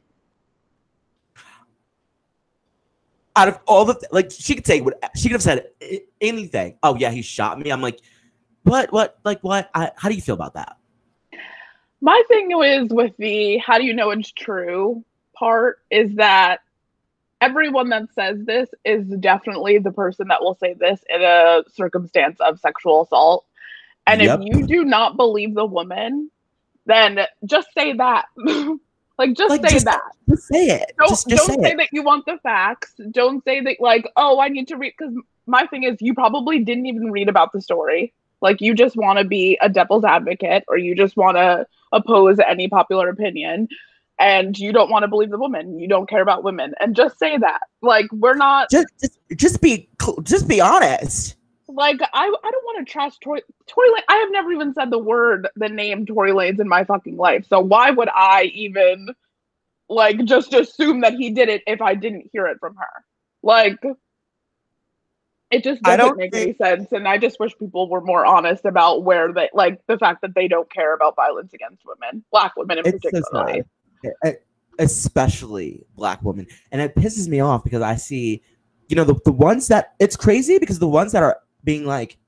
[3.34, 5.66] out of all the like she could take what she could have said
[6.20, 6.78] anything.
[6.82, 7.70] Oh yeah, he shot me.
[7.70, 8.00] I'm like,
[8.62, 8.92] what?
[8.92, 9.18] What?
[9.24, 9.70] Like what?
[9.74, 10.76] I, how do you feel about that?
[12.00, 16.60] My thing is with the how do you know it's true part is that
[17.40, 22.38] everyone that says this is definitely the person that will say this in a circumstance
[22.40, 23.44] of sexual assault.
[24.06, 24.40] And Yep.
[24.40, 26.30] if you do not believe the woman,
[26.86, 28.26] then just say that.
[29.18, 30.00] like just Like, say just- that.
[30.28, 30.92] Just say it.
[30.98, 31.76] Don't, just just don't say say it.
[31.78, 32.94] that you want the facts.
[33.10, 35.14] Don't say that like, oh, I need to read because
[35.46, 38.12] my thing is you probably didn't even read about the story.
[38.40, 42.38] Like you just want to be a devil's advocate or you just want to oppose
[42.40, 43.68] any popular opinion
[44.18, 45.78] and you don't want to believe the woman.
[45.78, 46.74] You don't care about women.
[46.80, 47.60] And just say that.
[47.82, 49.88] Like we're not Just, just just be
[50.22, 51.36] just be honest.
[51.68, 54.02] like I I don't want to trash Tory Tory Lane.
[54.08, 57.46] I have never even said the word the name Tory Lanez in my fucking life.
[57.48, 59.08] So why would I even
[59.88, 63.04] like just assume that he did it if I didn't hear it from her?
[63.42, 63.78] Like
[65.52, 66.90] it just doesn't don't make think- any sense.
[66.90, 70.34] And I just wish people were more honest about where they like the fact that
[70.34, 73.64] they don't care about violence against women, black women in It's particular.
[74.78, 78.42] Especially black women and it pisses me off because i see
[78.88, 82.18] you know the, the ones that it's crazy because the ones that are being like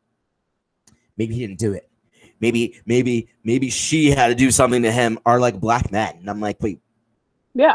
[1.17, 1.91] maybe he didn't do it
[2.41, 6.31] maybe maybe maybe she had to do something to him are like black men and
[6.31, 6.81] i'm like wait
[7.55, 7.75] Yeah.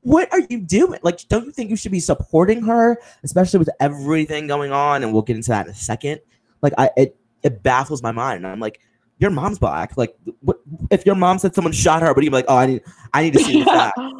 [0.00, 0.98] What are you doing?
[1.04, 5.04] Like, don't you think you should be supporting her, especially with everything going on?
[5.04, 6.20] And we'll get into that in a second.
[6.60, 8.38] Like, I it it baffles my mind.
[8.38, 8.80] And I'm like,
[9.18, 9.96] your mom's black.
[9.96, 10.58] Like, what
[10.90, 12.14] if your mom said someone shot her?
[12.14, 12.82] But you'd be like, oh, I need
[13.12, 13.98] I need to see the fact.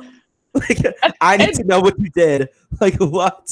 [0.55, 2.49] Like, I need to know what you did.
[2.81, 3.51] Like, what?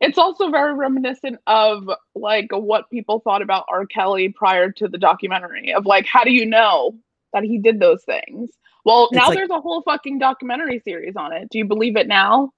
[0.00, 3.84] It's also very reminiscent of like what people thought about R.
[3.84, 6.94] Kelly prior to the documentary of like, how do you know
[7.32, 8.50] that he did those things?
[8.84, 11.48] Well, It's now like- there's a whole fucking documentary series on it.
[11.50, 12.52] Do you believe it now?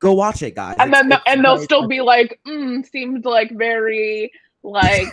[0.00, 0.76] Go watch it, guys.
[0.78, 4.30] And It's- then it's and they'll still be like, mm, seemed like very
[4.62, 5.08] like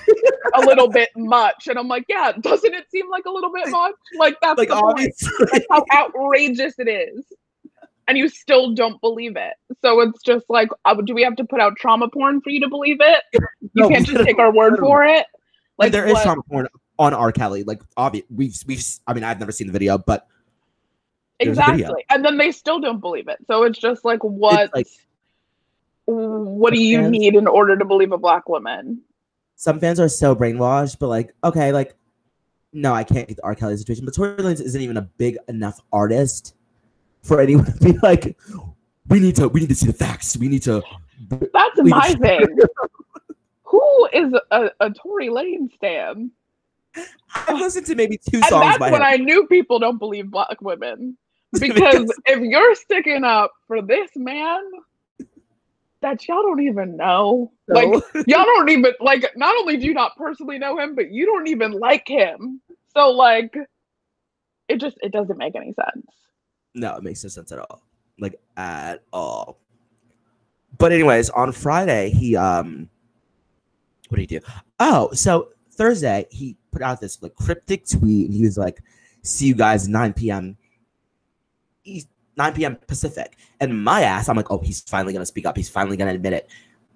[0.55, 1.67] a little bit much.
[1.67, 3.93] And I'm like, yeah, doesn't it seem like a little bit much?
[4.17, 4.91] Like that's like the point.
[4.91, 5.47] obviously.
[5.51, 7.25] That's how outrageous it is.
[8.07, 9.53] And you still don't believe it.
[9.83, 12.59] So it's just like, uh, do we have to put out trauma porn for you
[12.61, 13.23] to believe it?
[13.33, 13.39] You
[13.75, 15.27] No, can't just take our word for it.
[15.77, 17.31] Like there is what- trauma porn on R.
[17.31, 17.63] Kelly.
[17.63, 18.83] Like obvious, we've we've.
[19.05, 20.27] I mean, I've never seen the video, but
[21.39, 22.03] exactly.
[22.09, 23.37] And then they still don't believe it.
[23.47, 24.73] So it's just like, what?
[24.73, 24.87] like-
[26.05, 29.03] what do you need in order to believe a black woman?
[29.59, 30.99] Some fans are so brainwashed.
[30.99, 31.93] But like, okay, like,
[32.71, 33.55] no, I can't get the R.
[33.55, 34.05] Kelly situation.
[34.05, 36.55] But Tory Lanez isn't even a big enough artist
[37.23, 38.37] for anyone to be like,
[39.09, 40.37] we need to, we need to see the facts.
[40.37, 40.81] We need to.
[41.29, 42.57] That's my thing.
[43.63, 46.31] Who is a, a Tory Lane stan?
[47.35, 49.07] I've listened to maybe two And songs that's by when him.
[49.07, 51.17] I knew people don't believe black women.
[51.59, 54.61] Because if you're sticking up for this man
[56.01, 57.87] that y'all don't even know, like
[58.27, 61.47] y'all don't even like not only do you not personally know him, but you don't
[61.47, 62.61] even like him.
[62.93, 63.55] So like
[64.67, 66.07] it just it doesn't make any sense.
[66.75, 67.81] No, it makes no sense at all.
[68.19, 69.59] Like at all.
[70.77, 72.89] But anyways, on Friday, he um
[74.07, 74.45] what did he do?
[74.79, 78.81] Oh, so Thursday he put out this like cryptic tweet and he was like,
[79.23, 80.57] see you guys 9 p.m.
[81.83, 82.07] East
[82.39, 82.75] 9 p.m.
[82.87, 83.37] Pacific.
[83.59, 85.55] And my ass, I'm like, oh, he's finally gonna speak up.
[85.55, 86.49] He's finally gonna admit it.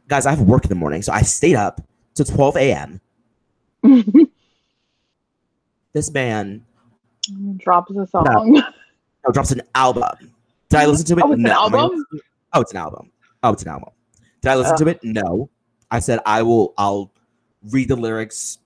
[0.08, 1.82] Guys, I have work in the morning, so I stayed up
[2.16, 3.02] to 12 a.m.
[5.94, 6.66] This man
[7.58, 8.62] Drops a song.
[9.28, 10.34] oh, drops an album.
[10.70, 11.24] Did I listen to it?
[11.24, 11.66] Oh, it's an No.
[11.66, 12.06] Am album?
[12.52, 13.12] Oh, it's an album.
[13.44, 13.90] Oh, it's an album.
[14.42, 14.90] Did I listen to uh.
[14.90, 15.04] it?
[15.04, 15.50] No.
[15.92, 16.74] I said I will.
[16.78, 17.12] I'll
[17.70, 18.58] read the lyrics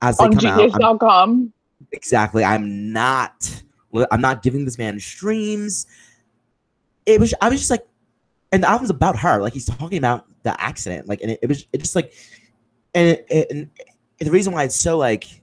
[0.00, 0.60] as they on come out.
[0.60, 1.52] I'm- genius.com.
[1.92, 2.44] exactly.
[2.44, 3.63] I'm not.
[4.10, 5.86] I'm not giving this man streams.
[7.06, 7.34] It was.
[7.40, 7.86] I was just like,
[8.52, 9.40] and the album's about her.
[9.40, 11.06] Like he's talking about the accident.
[11.08, 11.66] Like, and it, it was.
[11.72, 12.12] It just like,
[12.94, 13.70] and, it, it- and
[14.18, 15.42] the reason why it's so like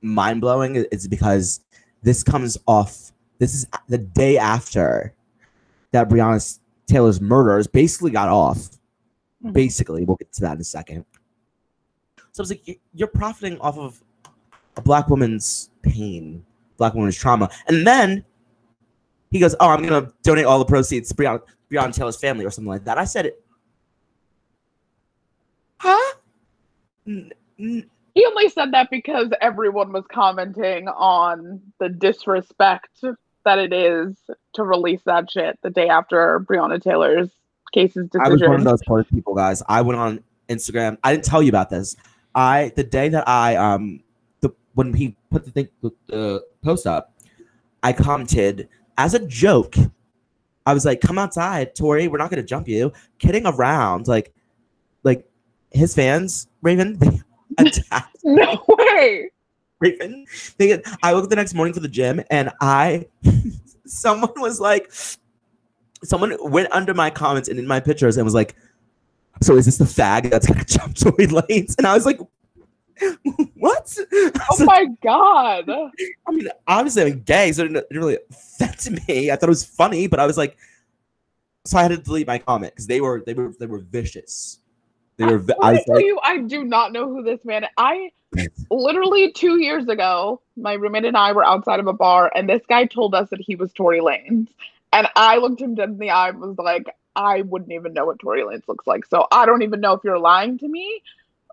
[0.00, 1.60] mind blowing is because
[2.02, 3.12] this comes off.
[3.38, 5.14] This is the day after
[5.92, 8.70] that Breonna Taylor's murders basically got off.
[9.44, 9.52] Mhm.
[9.52, 11.04] Basically, we'll get to that in a second.
[12.32, 14.02] So I was like, you're profiting off of
[14.76, 16.44] a black woman's pain,
[16.76, 18.24] black woman's trauma, and then
[19.30, 22.50] he goes, "Oh, I'm gonna donate all the proceeds to Breonna, Breonna Taylor's family or
[22.50, 23.44] something like that." I said, it.
[25.78, 26.14] "Huh?
[27.06, 33.02] N- n- He only said that because everyone was commenting on the disrespect
[33.44, 34.14] that it is
[34.52, 37.30] to release that shit the day after Breonna Taylor's
[37.72, 38.26] case's decision.
[38.26, 39.62] I was one of those part of people, guys.
[39.68, 40.98] I went on Instagram.
[41.02, 41.96] I didn't tell you about this.
[42.34, 44.00] I the day that I um
[44.74, 47.14] when he put the thing the, post up,
[47.82, 49.76] I commented as a joke.
[50.66, 52.08] I was like, "Come outside, Tory.
[52.08, 54.32] We're not gonna jump you." Kidding around, like,
[55.02, 55.28] like
[55.72, 57.20] his fans, Raven, they
[57.58, 59.30] attacked No way.
[59.80, 60.24] Raven.
[60.58, 63.06] They, I woke up the next morning for the gym, and I,
[63.86, 64.92] someone was like,
[66.04, 68.54] someone went under my comments and in my pictures and was like,
[69.40, 72.20] "So is this the fag that's gonna jump Tory Lanez?" And I was like,
[73.54, 75.68] "What?" Oh my god.
[76.26, 79.30] I mean, obviously I'm gay, so it didn't, really offend me.
[79.30, 80.56] I thought it was funny, but I was like,
[81.64, 84.58] so I had to delete my comment because they were they were they were vicious.
[85.16, 85.38] They were.
[85.38, 87.66] When I I tell like, you, I do not know who this man.
[87.76, 88.10] I
[88.70, 92.62] literally two years ago, my roommate and I were outside of a bar, and this
[92.68, 94.48] guy told us that he was Tory Lanez,
[94.92, 98.06] and I looked him dead in the eye and was like, I wouldn't even know
[98.06, 101.02] what Tory Lanez looks like, so I don't even know if you're lying to me,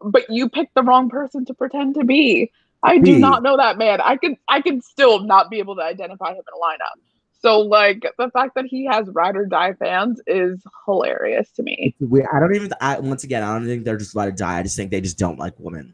[0.04, 2.52] but you picked the wrong person to pretend to be.
[2.82, 4.00] I do not know that man.
[4.02, 7.02] I could, I could still not be able to identify him in a lineup.
[7.42, 11.96] So, like, the fact that he has ride or die fans is hilarious to me.
[12.00, 12.28] weird.
[12.34, 12.72] I don't even.
[12.82, 14.60] I, once again, I don't think they're just about to die.
[14.60, 15.94] I just think they just don't like women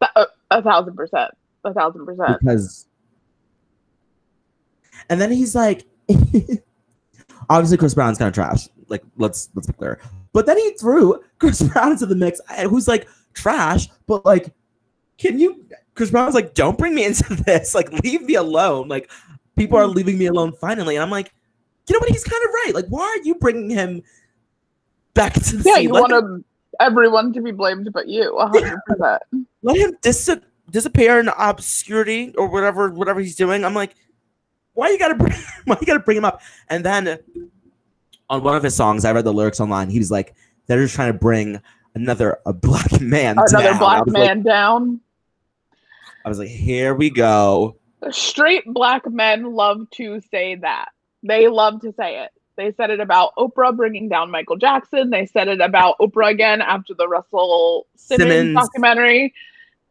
[0.00, 1.32] A, uh, a thousand percent.
[1.64, 2.38] A thousand percent.
[2.40, 2.86] because.
[5.10, 5.84] And then he's like,
[7.50, 8.68] obviously Chris Brown's kind of trash.
[8.88, 9.98] Like let's let's be clear.
[10.32, 14.52] But then he threw Chris Brown into the mix, who's like trash, but like,
[15.18, 15.64] can you?
[15.94, 17.74] Chris Brown's like, don't bring me into this.
[17.74, 18.88] Like, leave me alone.
[18.88, 19.10] Like,
[19.56, 20.96] People are leaving me alone finally.
[20.96, 21.30] And I'm like,
[21.86, 22.08] you know what?
[22.08, 22.72] He's kind of right.
[22.74, 24.02] Like, why are you bringing him
[25.12, 25.82] back to the Yeah, scene?
[25.84, 26.44] you Let want him-
[26.80, 29.22] everyone to be blamed but you, hundred percent.
[29.62, 30.30] let him dis-
[30.70, 33.62] disappear in obscurity or whatever whatever he's doing.
[33.62, 33.94] I'm like,
[34.72, 35.34] why you gotta bring
[35.66, 36.40] why you gotta bring him up?
[36.70, 37.18] And then
[38.32, 39.90] on one of his songs, I read the lyrics online.
[39.90, 40.34] He was like,
[40.66, 41.60] they're just trying to bring
[41.94, 43.74] another a black man Another down.
[43.74, 45.00] I black was like- man down.
[46.24, 47.76] I was like, here we go.
[48.10, 50.86] Straight black men love to say that.
[51.22, 52.30] They love to say it.
[52.56, 55.10] They said it about Oprah bringing down Michael Jackson.
[55.10, 58.54] They said it about Oprah again after the Russell Simmons, Simmons.
[58.54, 59.34] documentary.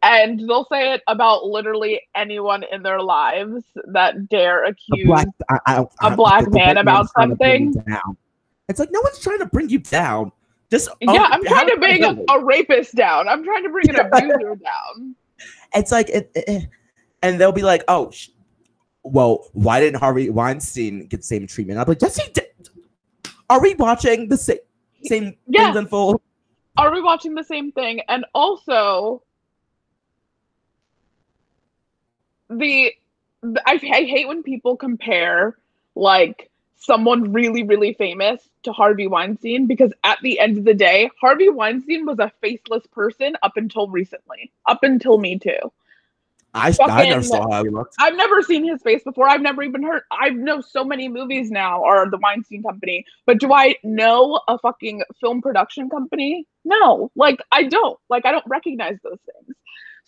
[0.03, 5.05] And they'll say it about literally anyone in their lives that dare A accuse.
[5.05, 8.17] black, I, I, I- black man about man's trying to bring you something.
[8.71, 10.31] It's like no one's trying to bring you down.
[10.71, 12.41] Just oh, yeah, I'm trying to bring accountability.
[12.41, 13.27] a rapist down.
[13.27, 15.15] I'm trying to bring an abuser down.
[15.75, 16.69] It's like, it, it- it-
[17.23, 18.29] and they'll be like, "Oh, sh-
[19.03, 22.47] well, why didn't Harvey Weinstein get the same treatment?" I'm like, "Yes, he did."
[23.49, 24.57] Are we watching the same
[25.03, 25.65] same Yeah.
[25.65, 26.21] things unfold?
[26.77, 28.01] Are we watching the same thing?
[28.07, 29.23] And also,
[32.49, 32.91] the,
[33.41, 35.57] the I, I hate when people compare
[35.95, 36.49] like
[36.81, 41.47] someone really really famous to Harvey Weinstein because at the end of the day, Harvey
[41.49, 45.71] Weinstein was a faceless person up until recently, up until Me Too.
[46.53, 47.95] I, I Fucking- never saw how he looked.
[47.99, 49.29] I've never seen his face before.
[49.29, 50.01] I've never even heard.
[50.11, 54.57] I know so many movies now or the Weinstein Company, but do I know a
[54.57, 56.45] fucking film production company?
[56.65, 57.97] No, like I don't.
[58.09, 59.55] Like I don't recognize those things.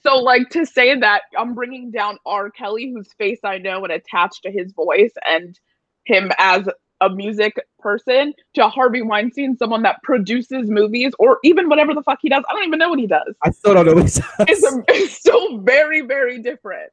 [0.02, 2.50] So like to say that I'm bringing down R.
[2.52, 5.58] Kelly, whose face I know and attached to his voice and
[6.06, 6.68] him as
[7.02, 12.20] a music person, to Harvey Weinstein, someone that produces movies or even whatever the fuck
[12.22, 12.44] he does.
[12.50, 14.26] I don't even know what he does I still don't know what he says.
[14.48, 16.92] is is still very very different.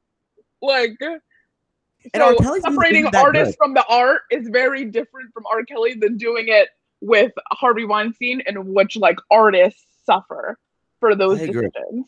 [0.60, 1.20] Like And
[2.14, 5.64] so separating artists from the art is very different from R.
[5.64, 6.68] Kelly than doing it
[7.00, 10.58] with Harvey Weinstein, in which like artists suffer
[10.98, 12.06] for those decisions.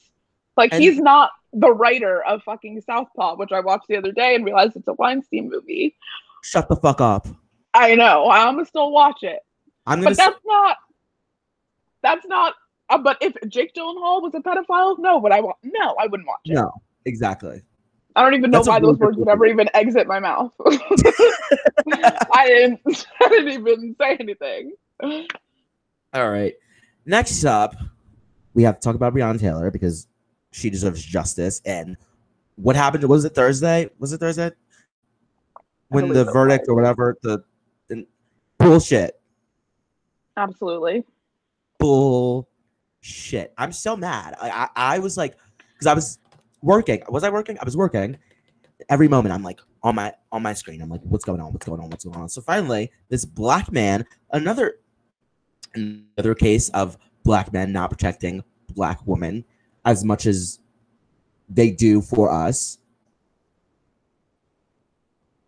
[0.57, 4.35] Like And- he's not the writer of fucking Southpaw, which I watched the other day
[4.35, 5.97] and realized it's a Weinstein movie.
[6.43, 7.27] Shut the fuck up.
[7.75, 8.29] I know.
[8.31, 9.41] I'm gonna still watch it,
[9.87, 10.11] I'm gonna.
[10.11, 10.77] but that's not.
[12.03, 12.55] That's not.
[12.91, 15.57] Uh, but if Jake Gyllenhaal was a pedophile, no, would I want?
[15.63, 16.55] No, I wouldn't watch it.
[16.55, 16.71] no,
[17.07, 17.63] exactly.
[18.15, 20.53] I don't even know That's why those words would ever even exit my mouth.
[20.67, 22.81] I didn't.
[23.21, 24.73] I didn't even say anything.
[26.13, 26.55] All right.
[27.07, 27.75] Next up,
[28.55, 30.09] we have to talk about Breonna Taylor because
[30.51, 31.63] she deserves justice.
[31.65, 31.97] And
[32.57, 33.05] what happened?
[33.05, 33.89] Was it Thursday?
[33.99, 34.51] Was it Thursday?
[35.93, 37.43] When the verdict or whatever, the,
[37.89, 38.07] the
[38.59, 39.21] bullshit,
[40.37, 41.05] Absolutely.
[41.79, 43.53] bullshit.
[43.59, 44.35] I'm so mad.
[44.41, 45.37] I I, I was like,
[45.73, 46.19] because I was
[46.63, 47.03] working.
[47.09, 47.59] Was I working?
[47.61, 48.17] I was working.
[48.89, 50.81] Every moment, I'm like on my on my screen.
[50.81, 51.53] I'm like, what's going on?
[51.53, 51.91] What's going on?
[51.91, 52.29] What's going on?
[52.29, 54.77] So finally, this black man, another
[55.75, 58.43] another case of black men not protecting
[58.75, 59.45] black women
[59.85, 60.61] as much as
[61.49, 62.79] they do for us.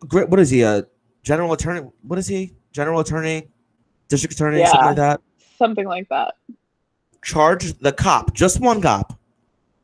[0.07, 0.29] Great.
[0.29, 0.61] What is he?
[0.61, 0.85] A
[1.23, 1.87] general attorney?
[2.03, 2.53] What is he?
[2.71, 3.47] General attorney,
[4.07, 5.21] district attorney, something like that.
[5.57, 6.35] Something like that.
[7.23, 9.17] Charged the cop, just one cop,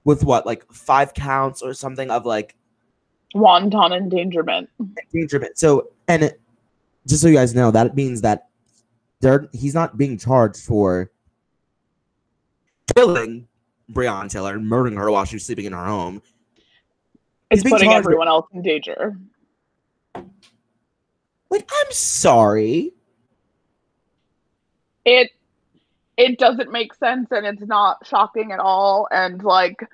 [0.03, 2.55] with what, like five counts or something of like
[3.33, 4.69] Wanton endangerment.
[5.13, 5.57] endangerment.
[5.57, 6.41] So, and it,
[7.07, 8.49] just so you guys know, that means that
[9.21, 11.11] they're he's not being charged for
[12.95, 13.47] killing
[13.91, 16.21] Breonna Taylor and murdering her while she was sleeping in her home.
[17.49, 19.17] It's putting with- everyone else in danger.
[20.15, 22.93] Like, I'm sorry.
[25.05, 25.31] It
[26.17, 29.07] it doesn't make sense and it's not shocking at all.
[29.11, 29.87] And like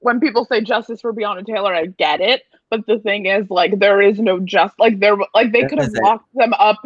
[0.00, 2.42] when people say justice for Breonna Taylor, I get it.
[2.70, 5.92] But the thing is, like, there is no just like there like they could have
[6.02, 6.82] locked them up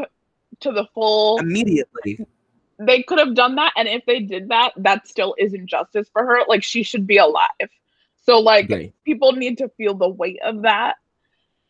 [0.61, 2.27] to the full Immediately.
[2.79, 6.25] they could have done that and if they did that that still isn't justice for
[6.25, 7.49] her like she should be alive
[8.25, 8.69] so like
[9.05, 10.97] people need to feel the weight of that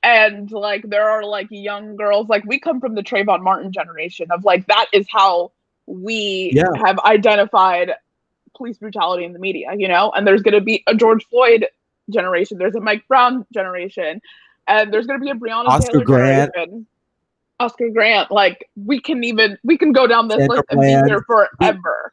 [0.02, 4.28] and like there are like young girls like we come from the Trayvon Martin generation
[4.30, 5.52] of like that is how
[5.86, 6.64] we Yeah.
[6.84, 7.92] have identified
[8.56, 11.66] police brutality in the media you know and there's going to be a George Floyd
[12.10, 14.20] generation there's a Mike Brown generation
[14.66, 16.52] and there's going to be a Breonna Oscar Taylor Grant.
[16.54, 16.86] generation
[17.60, 20.86] Oscar Grant like we can even we can go down this Sandra list and be
[21.10, 22.12] here forever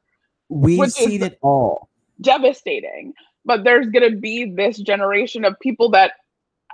[0.50, 1.90] We've seen it all.
[2.22, 3.14] devastating.
[3.46, 6.14] But there's going to be this generation of people that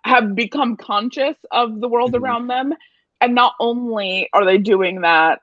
[0.05, 2.21] have become conscious of the world Mhm.
[2.21, 2.73] around them.
[3.21, 5.39] And not only are they doing that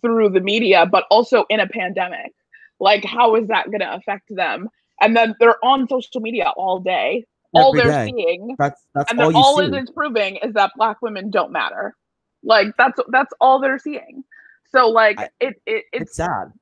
[0.00, 2.32] through the media, but also in a pandemic.
[2.80, 4.68] Like, how is that going to affect them?
[5.00, 7.24] And then they're on social media all day
[7.54, 8.06] all they're day.
[8.16, 9.66] seeing, That's that's and all all see.
[9.66, 11.94] it is proving is that black women don't matter.
[12.42, 14.24] Like that's that's all they're seeing.
[14.70, 16.52] So like I- it, it it's It's sad.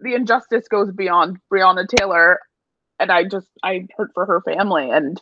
[0.00, 2.40] the injustice goes beyond Breonna Taylor,
[2.98, 5.20] and I just I hurt for her family and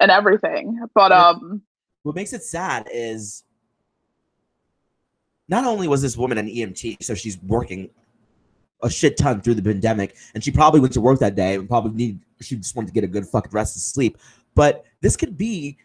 [0.00, 0.80] and everything.
[0.94, 1.62] But um,
[2.02, 3.44] What makes it sad is
[5.48, 7.90] not only was this woman an EMT, so she's working
[8.82, 11.68] a shit ton through the pandemic, and she probably went to work that day and
[11.68, 14.18] probably need she just wanted to get a good fucking rest of sleep.
[14.54, 15.78] But this could be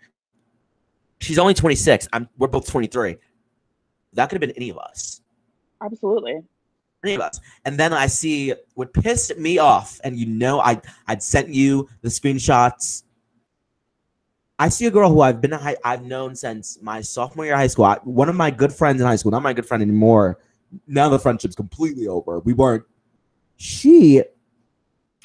[1.20, 2.08] she's only 26.
[2.12, 3.18] I'm we're both 23.
[4.14, 5.22] That could have been any of us.
[5.82, 6.42] absolutely.
[7.04, 7.40] Any of us.
[7.66, 11.90] And then I see what pissed me off, and you know I I'd sent you
[12.02, 13.04] the screenshots.
[14.62, 17.60] I see a girl who I've been hi- I've known since my sophomore year of
[17.60, 17.86] high school.
[17.86, 20.38] I, one of my good friends in high school, not my good friend anymore.
[20.86, 22.38] Now the friendship's completely over.
[22.42, 22.84] We weren't.
[23.58, 24.22] She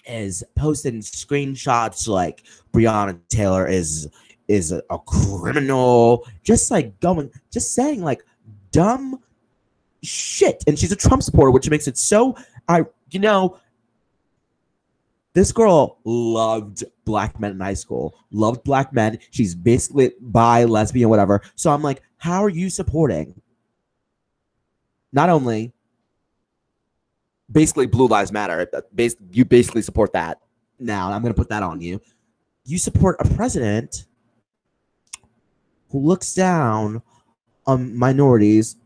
[0.07, 4.09] is posting screenshots like Breonna Taylor is
[4.49, 8.25] is a, a criminal, just like going, just saying like
[8.71, 9.21] dumb
[10.03, 10.65] shit.
[10.67, 12.39] And she's a Trump supporter, which makes it so.
[12.69, 13.59] I you know
[15.37, 19.19] this girl loved black men in high school, loved black men.
[19.31, 21.43] She's basically bi, lesbian, whatever.
[21.57, 23.39] So I'm like, how are you supporting?
[25.13, 25.75] Not only
[27.53, 28.67] basically Blue Lives Matter,
[29.31, 30.41] you basically support that
[30.79, 31.13] now.
[31.13, 32.01] I'm going to put that on you.
[32.65, 34.07] You support a president
[35.91, 37.03] who looks down
[37.67, 38.77] on minorities,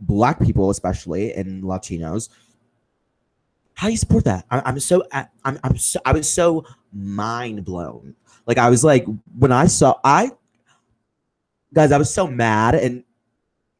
[0.00, 2.28] black people especially, and Latinos.
[3.82, 4.46] How do you support that?
[4.48, 8.14] I, I'm so I'm I'm so I was so mind blown.
[8.46, 9.04] Like I was like
[9.36, 10.30] when I saw I
[11.74, 13.02] guys, I was so mad and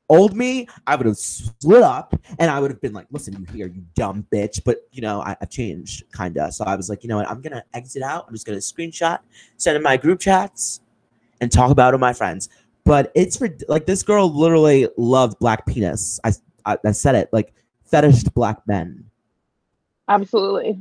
[0.08, 3.46] old me, I would have split up and I would have been like, listen, you
[3.54, 4.64] here, you dumb bitch.
[4.64, 6.50] But you know, I, I changed kinda.
[6.50, 8.24] So I was like, you know what, I'm gonna exit out.
[8.26, 9.20] I'm just gonna screenshot,
[9.56, 10.80] send in my group chats,
[11.40, 12.48] and talk about it with my friends.
[12.84, 16.18] But it's for like this girl literally loved black penis.
[16.24, 16.32] I
[16.66, 19.04] I, I said it like fetished black men.
[20.12, 20.78] Absolutely.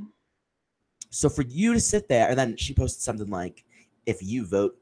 [1.09, 3.63] So for you to sit there and then she posted something like,
[4.05, 4.77] if you vote,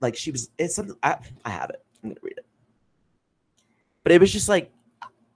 [0.00, 1.84] like she was, it's something, I, I have it.
[2.04, 2.46] I'm to read it.
[4.02, 4.70] But it was just like,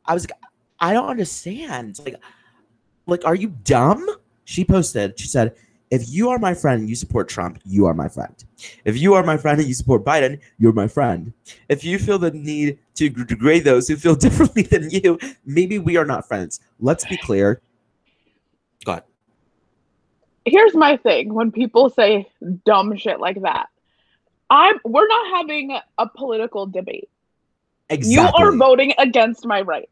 [0.04, 0.38] I was, like,
[0.78, 1.98] I don't understand.
[2.04, 2.16] Like,
[3.06, 4.06] like, are you dumb?
[4.44, 5.54] She posted, she said,
[5.90, 8.44] if you are my friend and you support Trump, you are my friend.
[8.84, 11.32] If you are my friend and you support Biden, you're my friend.
[11.68, 15.96] If you feel the need to degrade those who feel differently than you, maybe we
[15.96, 16.60] are not friends.
[16.78, 17.60] Let's be clear.
[18.84, 19.04] Go ahead.
[20.44, 22.28] Here's my thing when people say
[22.64, 23.66] dumb shit like that.
[24.48, 27.08] I'm we're not having a political debate.
[27.88, 28.14] Exactly.
[28.14, 29.90] You are voting against my rights.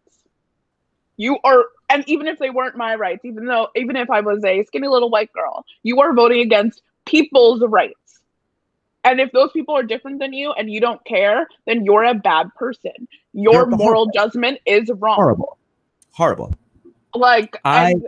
[1.16, 4.44] You are, and even if they weren't my rights, even though, even if I was
[4.44, 8.20] a skinny little white girl, you are voting against people's rights.
[9.04, 12.14] And if those people are different than you and you don't care, then you're a
[12.14, 13.08] bad person.
[13.32, 15.16] Your moral judgment is wrong.
[15.16, 15.58] horrible
[16.12, 16.52] horrible
[17.14, 18.06] Like, I- and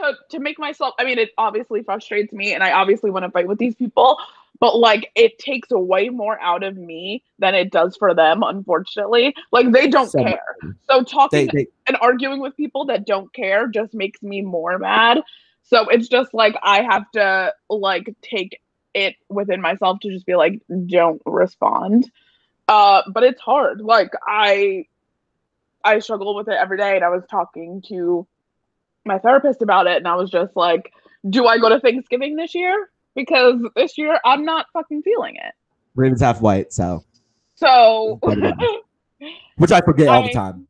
[0.00, 3.30] to to make myself, I mean, it obviously frustrates me, and I obviously want to
[3.30, 4.18] fight with these people,
[4.60, 8.42] but like, it takes way more out of me than it does for them.
[8.42, 10.56] Unfortunately, like they don't So care.
[10.88, 14.78] So talking they, they and arguing with people that don't care just makes me more
[14.78, 15.22] mad.
[15.62, 18.60] So it's just like I have to like take
[18.92, 22.10] it within myself to just be like, don't respond.
[22.68, 23.80] Uh, but it's hard.
[23.80, 24.86] Like I
[25.84, 28.26] I struggle with it every day and I was talking to
[29.04, 30.92] my therapist about it and I was just like,
[31.28, 32.90] do I go to Thanksgiving this year?
[33.14, 35.54] Because this year I'm not fucking feeling it.
[35.94, 37.04] Raven's half white so.
[37.56, 38.18] So
[39.56, 40.66] which i forget all the time.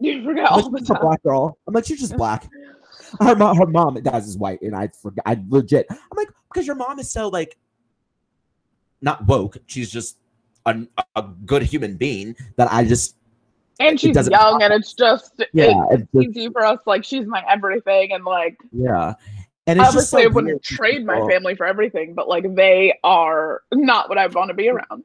[0.00, 1.58] You forget all the "She's a black girl.
[1.66, 2.48] I'm like she's just black.
[3.20, 6.66] Her mom her mom guys is white and i forgot i legit i'm like because
[6.66, 7.56] your mom is so like
[9.00, 10.18] not woke she's just
[10.66, 10.86] a,
[11.16, 13.16] a good human being that i just
[13.80, 16.78] And she's young and it's just yeah it's it's just, easy for us.
[16.86, 19.14] Like she's my everything, and like yeah
[19.66, 22.98] and it's just obviously so I wouldn't trade my family for everything, but like they
[23.04, 25.04] are not what I want to be around.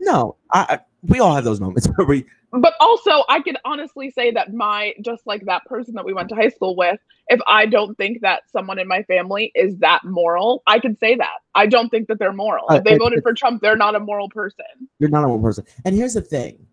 [0.00, 4.32] No I, we all have those moments where we But also, I can honestly say
[4.32, 6.98] that my just like that person that we went to high school with,
[7.28, 11.14] if I don't think that someone in my family is that moral, I can say
[11.14, 12.66] that I don't think that they're moral.
[12.68, 14.64] Uh, If they it- voted it- for Trump, they're not a moral person.
[14.98, 15.64] you're not a one person.
[15.84, 16.66] And here's the thing.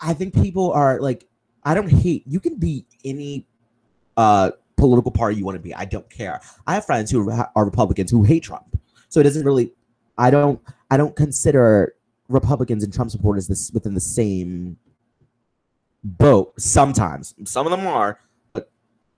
[0.00, 1.26] I think people are like,
[1.64, 2.24] I don't hate.
[2.26, 3.46] You can be any
[4.16, 5.74] uh political party you want to be.
[5.74, 6.40] I don't care.
[6.66, 8.80] I have friends who are Republicans who hate Trump.
[9.08, 9.72] So it doesn't really.
[10.16, 10.60] I don't.
[10.90, 11.94] I don't consider
[12.28, 14.76] Republicans and Trump supporters this within the same
[16.02, 16.54] boat.
[16.58, 18.20] Sometimes, some of them are,
[18.52, 18.70] but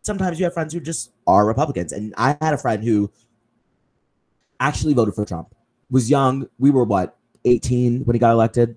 [0.02, 1.92] sometimes you have friends who just are Republicans.
[1.92, 3.10] And I had a friend who
[4.58, 5.54] actually voted for Trump,
[5.90, 6.48] was young.
[6.58, 8.76] We were what, 18 when he got elected?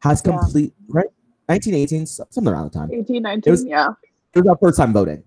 [0.00, 0.38] Has Yeah.
[0.38, 1.06] complete, right?
[1.48, 2.90] 1918, something around the time.
[2.92, 3.88] 18, 19, was- yeah.
[4.34, 5.22] It was our first time voting.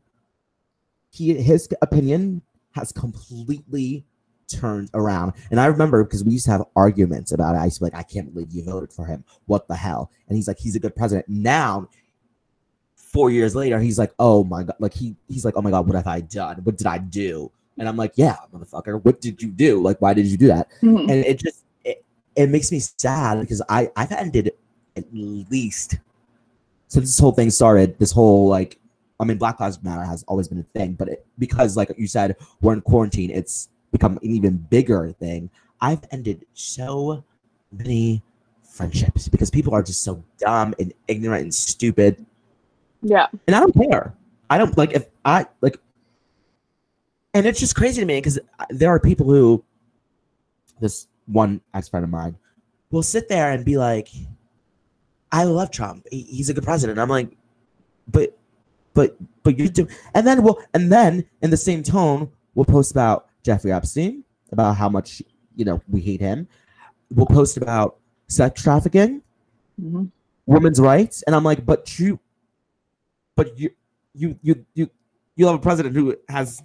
[1.09, 2.41] He his opinion
[2.71, 4.05] has completely
[4.47, 5.33] turned around.
[5.49, 7.59] And I remember because we used to have arguments about it.
[7.59, 9.23] I used to be like, I can't believe you voted for him.
[9.45, 10.11] What the hell?
[10.27, 11.27] And he's like, he's a good president.
[11.27, 11.89] Now,
[12.95, 15.87] four years later, he's like, oh my god, like he he's like, oh my god,
[15.87, 16.57] what have I done?
[16.63, 17.51] What did I do?
[17.77, 19.81] And I'm like, yeah, motherfucker, what did you do?
[19.81, 20.69] Like, why did you do that?
[20.81, 21.01] Mhm.
[21.01, 22.05] and it just it,
[22.35, 24.51] it makes me sad because I I've ended
[24.95, 25.97] at least
[26.87, 27.97] since this whole thing started.
[27.99, 28.77] This whole like
[29.19, 32.07] I mean, Black Lives Matter has always been a thing, but it, because like you
[32.07, 35.49] said, we're in quarantine, it's become an even bigger thing.
[35.79, 37.23] I've ended so
[37.71, 38.23] many
[38.63, 42.25] friendships because people are just so dumb and ignorant and stupid
[43.03, 43.27] Yeah.
[43.45, 44.15] and I don't care.
[44.49, 45.77] I don't like if I like,
[47.33, 48.39] and it's just crazy to me because
[48.69, 49.63] there are people who,
[50.79, 52.35] this one ex friend of mine,
[52.89, 54.09] will sit there and be like,
[55.31, 56.05] "I love Trump.
[56.11, 57.35] He's a good president." I'm like,
[58.07, 58.37] but,
[58.93, 62.91] but, but you do, and then we'll, and then in the same tone, we'll post
[62.91, 65.21] about Jeffrey Epstein, about how much
[65.55, 66.47] you know we hate him.
[67.09, 69.21] We'll post about sex trafficking
[69.81, 70.09] Mhm.
[70.45, 72.19] women's rights and i'm like but you
[73.35, 73.71] but you
[74.13, 74.89] you you you
[75.35, 76.61] you have a president who has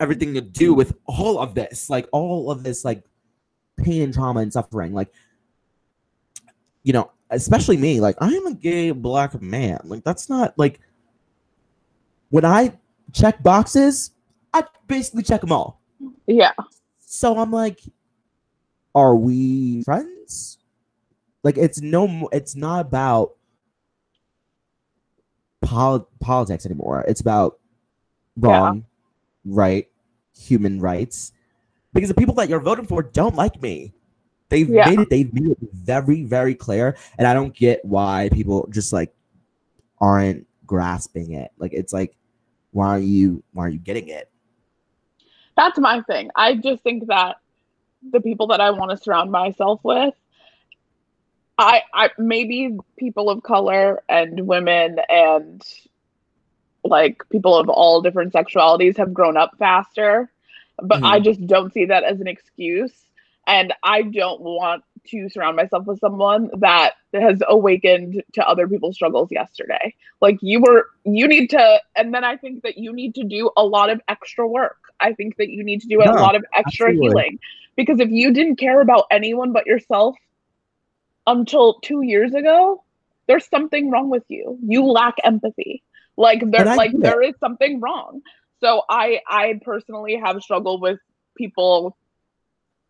[0.00, 3.02] everything to do with all of this like all of this like
[3.78, 5.08] pain and trauma and suffering like
[6.82, 10.80] you know especially me like i am a gay black man like that's not like
[12.30, 12.72] when i
[13.12, 14.10] check boxes
[14.54, 15.80] i basically check them all
[16.26, 16.52] Yeah.
[16.98, 17.80] so I'm like,
[18.94, 20.58] are we friends?
[21.44, 23.36] Like it's no, it's not about
[25.62, 27.04] pol- politics anymore.
[27.06, 27.58] It's about
[28.36, 28.48] Yeah.
[28.48, 28.84] wrong,
[29.44, 29.88] right,
[30.36, 31.32] human rights.
[31.92, 33.92] Because the people that you're voting for don't like me.
[34.48, 34.90] They've Yeah.
[34.90, 35.10] made it.
[35.10, 39.14] They've made it very, very clear, and I don't get why people just like
[40.00, 41.52] aren't grasping it.
[41.58, 42.16] Like it's like,
[42.72, 43.42] why are you?
[43.52, 44.30] Why are you getting it?
[45.56, 46.30] That's my thing.
[46.36, 47.36] I just think that
[48.12, 50.14] the people that I want to surround myself with,
[51.58, 55.62] I, I maybe people of color and women and
[56.84, 60.30] like people of all different sexualities have grown up faster,
[60.82, 61.24] but I mm-hmm.
[61.24, 62.92] just don't see that as an excuse.
[63.46, 68.96] And I don't want to surround myself with someone that has awakened to other people's
[68.96, 69.94] struggles yesterday.
[70.20, 73.50] Like you were, you need to, and then I think that you need to do
[73.56, 74.78] a lot of extra work.
[74.98, 77.06] I think that you need to do a lot of extra absolutely.
[77.08, 77.38] healing
[77.76, 80.16] because if you didn't care about anyone but yourself
[81.26, 82.82] until two years ago,
[83.26, 84.58] there's something wrong with you.
[84.62, 85.82] You lack empathy.
[86.16, 88.22] Like there, like there is something wrong.
[88.60, 90.98] So I, I personally have struggled with
[91.36, 91.96] people.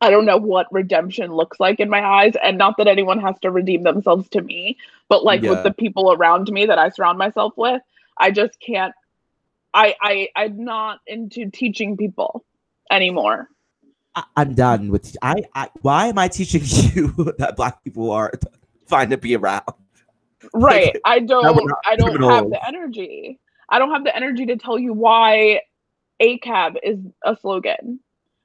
[0.06, 3.34] I don't know what redemption looks like in my eyes, and not that anyone has
[3.40, 4.78] to redeem themselves to me,
[5.08, 5.50] but like Yeah.
[5.50, 7.82] with the people around me that I surround myself with,
[8.16, 8.94] I just can't.
[9.74, 12.44] I, I, I'm not into teaching people
[12.90, 13.48] anymore.
[14.14, 15.16] I, I'm done with.
[15.20, 15.70] I, I.
[15.82, 16.62] Why am I teaching
[16.94, 18.32] you that black people are
[18.86, 19.64] fine to be around?
[20.52, 24.78] right i don't i don't have the energy i don't have the energy to tell
[24.78, 25.60] you why
[26.20, 27.98] acab is a slogan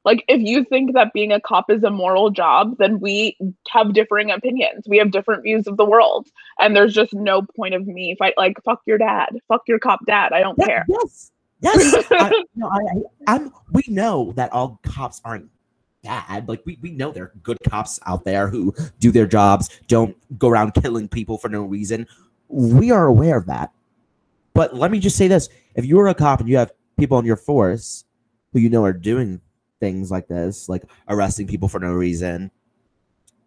[0.04, 3.38] like if you think that being a cop is a moral job then we
[3.70, 6.28] have differing opinions we have different views of the world
[6.60, 10.00] and there's just no point of me fight like fuck your dad fuck your cop
[10.06, 11.32] dad i don't Yeah, care Yes.
[11.62, 12.06] Yes.
[12.12, 12.80] I, no, I,
[13.28, 13.54] I, I'm.
[13.72, 15.50] We know that all cops aren't
[16.04, 16.48] bad.
[16.50, 20.18] Like we, we know there are good cops out there who do their jobs, don't
[20.38, 22.08] go around killing people for no reason.
[22.48, 23.72] We are aware of that.
[24.54, 27.26] But let me just say this: if you're a cop and you have people on
[27.26, 28.06] your force
[28.54, 29.40] who you know are doing
[29.82, 32.50] things like this, like arresting people for no reason,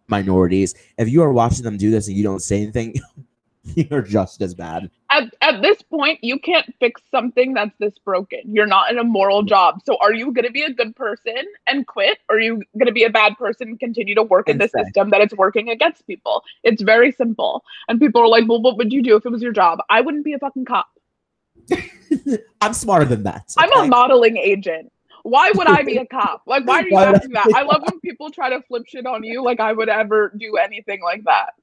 [0.07, 2.93] minorities, if you are watching them do this and you don't say anything,
[3.75, 4.91] you're just as bad.
[5.09, 8.41] at, at this point you can't fix something that's this broken.
[8.45, 9.81] You're not in a moral job.
[9.85, 12.19] So are you going to be a good person and quit?
[12.29, 14.67] Or are you going to be a bad person and continue to work in the
[14.67, 16.43] system that it's working against people?
[16.63, 17.63] It's very simple.
[17.87, 19.79] And people are like well what would you do if it was your job?
[19.89, 20.87] I wouldn't be a fucking cop.
[22.61, 23.51] I'm smarter than that.
[23.57, 24.91] i'm a modeling agent
[25.25, 27.81] why would i be a cop like why are you I asking that i love
[27.83, 31.23] when people try to flip shit on you like i would ever do anything like
[31.25, 31.53] that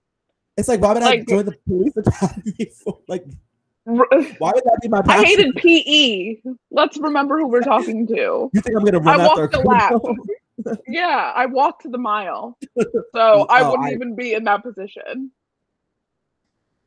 [0.57, 2.99] It's like why would I join the police academy for?
[3.07, 3.25] Like
[3.85, 6.37] why would that be my i hated pe
[6.71, 9.93] let's remember who we're talking to You think I'm gonna I run after a walked
[9.93, 10.79] the lap.
[10.87, 12.57] Yeah, I walked the mile.
[13.15, 15.31] So I Oh, wouldn't I- even be in that position.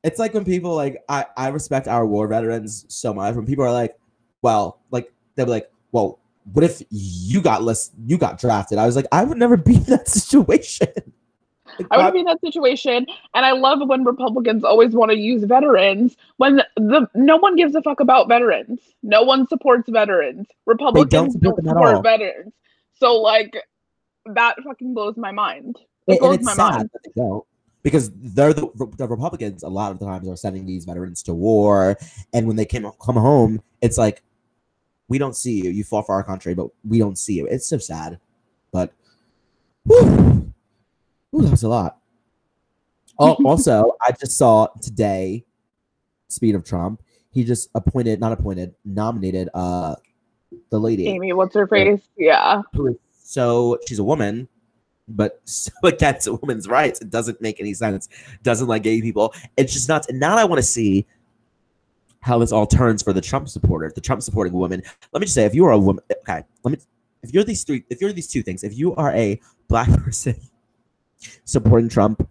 [0.03, 3.35] It's like when people like I I respect our war veterans so much.
[3.35, 3.97] When people are like,
[4.43, 6.19] well, like they'll be like, well,
[6.51, 8.77] what if you got less you got drafted?
[8.77, 10.87] I was like, I would never be in that situation.
[11.77, 15.17] Like, I would be in that situation, and I love when Republicans always want to
[15.17, 18.79] use veterans when the no one gives a fuck about veterans.
[19.03, 20.47] No one supports veterans.
[20.65, 22.53] Republicans support don't support veterans.
[22.97, 23.57] So like
[24.25, 25.77] that fucking blows my mind.
[26.07, 26.89] It and, blows my mind.
[27.15, 27.43] don't
[27.83, 28.67] because they're the,
[28.97, 29.63] the Republicans.
[29.63, 31.97] A lot of the times are sending these veterans to war,
[32.33, 34.23] and when they came come home, it's like
[35.07, 35.69] we don't see you.
[35.69, 37.45] You fought for our country, but we don't see you.
[37.47, 38.19] It's so sad,
[38.71, 38.93] but
[39.85, 40.53] whew,
[41.33, 41.97] that was a lot.
[43.19, 45.45] Oh, also, I just saw today.
[46.27, 49.95] Speed of Trump, he just appointed, not appointed, nominated, uh,
[50.69, 52.01] the lady Amy, what's her face?
[52.17, 52.61] Yeah.
[53.23, 54.47] so she's a woman,
[55.07, 57.01] but so against a woman's rights.
[57.01, 58.09] It doesn't make any sense.
[58.43, 59.33] Doesn't like gay people.
[59.57, 60.07] It's just nuts.
[60.09, 61.05] And now I want to see
[62.25, 64.81] how this all turns for the Trump supporter, the Trump supporting woman.
[65.13, 66.79] Let me just say, if you are a woman, okay, let me.
[67.21, 70.35] If you're these three, if you're these two things, if you are a black person
[71.43, 72.27] supporting Trump,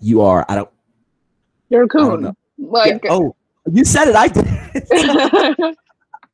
[0.00, 0.44] you are.
[0.48, 0.70] I don't.
[1.68, 2.36] You're a coon.
[2.58, 3.36] Like yeah, oh,
[3.70, 4.16] you said it.
[4.16, 4.46] I did.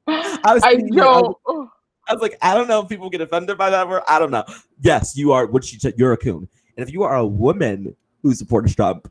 [0.06, 0.62] I was.
[0.62, 0.98] I it.
[0.98, 1.68] I was-
[2.08, 4.02] I was like, I don't know if people get offended by that word.
[4.08, 4.44] I don't know.
[4.80, 5.94] Yes, you are what she said.
[5.96, 6.48] You're a coon.
[6.76, 9.08] And if you are a woman who supports Trump,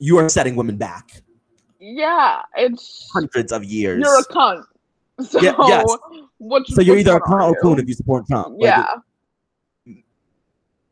[0.00, 1.22] you are setting women back
[1.78, 4.00] Yeah, it's hundreds of years.
[4.02, 4.64] you're a cunt.
[5.22, 5.86] So Yeah, yes.
[6.68, 7.60] so you're either a cunt or you?
[7.62, 8.56] coon if you support Trump.
[8.58, 8.86] Yeah.
[9.86, 10.04] Like,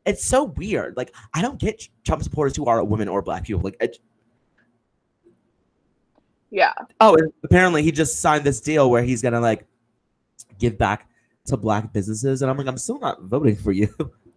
[0.05, 0.95] it's so weird.
[0.97, 3.61] Like I don't get Trump supporters who are women or black people.
[3.61, 3.97] Like, it,
[6.51, 6.73] yeah.
[6.99, 9.65] oh, apparently he just signed this deal where he's gonna like
[10.59, 11.07] give back
[11.45, 13.93] to black businesses, and I'm like, I'm still not voting for you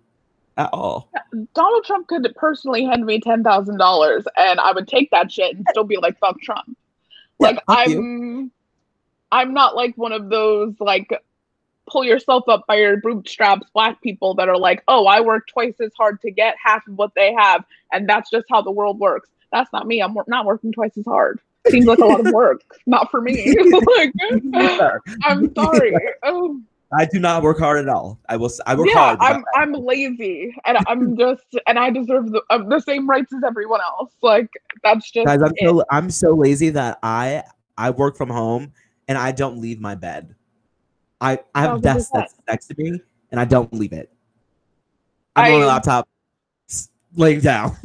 [0.56, 1.10] at all.
[1.54, 5.56] Donald Trump could personally hand me ten thousand dollars, and I would take that shit
[5.56, 6.76] and still be like, "Fuck Trump."
[7.38, 8.50] Like fuck I'm, you.
[9.30, 11.10] I'm not like one of those like
[11.90, 15.74] pull yourself up by your bootstraps black people that are like, "Oh, I work twice
[15.80, 18.98] as hard to get half of what they have, and that's just how the world
[18.98, 20.00] works." That's not me.
[20.02, 21.40] I'm not working twice as hard.
[21.68, 22.62] Seems like a lot of work.
[22.86, 23.54] Not for me.
[23.96, 24.12] like,
[25.24, 25.94] I'm sorry.
[26.24, 26.60] Oh.
[26.98, 28.20] I do not work hard at all.
[28.28, 28.50] I will.
[28.66, 29.18] I work yeah, hard.
[29.20, 33.42] I'm I'm lazy, and I'm just and I deserve the uh, the same rights as
[33.44, 34.14] everyone else.
[34.22, 34.50] Like
[34.82, 35.68] that's just guys, I'm it.
[35.68, 37.44] so I'm so lazy that I
[37.78, 38.72] I work from home
[39.08, 40.34] and I don't leave my bed.
[41.20, 44.12] I I have a desk that's next to me and I don't leave it.
[45.36, 46.08] I'm on I- my laptop,
[47.16, 47.76] laying down.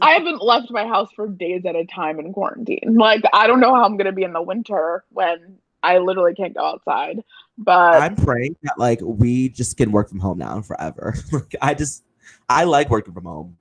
[0.00, 2.94] I haven't left my house for days at a time in quarantine.
[2.96, 6.54] Like I don't know how I'm gonna be in the winter when I literally can't
[6.54, 7.22] go outside.
[7.58, 11.14] But I'm praying that like we just can work from home now forever.
[11.32, 12.04] like I just
[12.48, 13.56] I like working from home.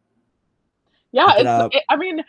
[1.12, 1.76] yeah, it's.
[1.76, 2.24] It, I mean,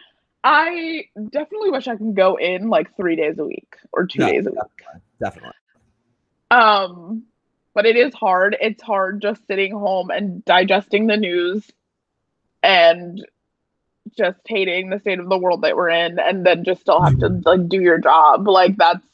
[0.45, 4.27] I definitely wish I can go in like three days a week or two No,
[4.27, 4.61] days a week.
[5.21, 5.53] Definitely.
[6.51, 7.25] Um,
[7.75, 8.57] but it is hard.
[8.61, 11.71] It's hard just sitting home and digesting the news
[12.63, 13.25] and
[14.17, 17.19] just hating the state of the world that we're in and then just still have
[17.19, 18.47] to like do your job.
[18.49, 19.05] Like that's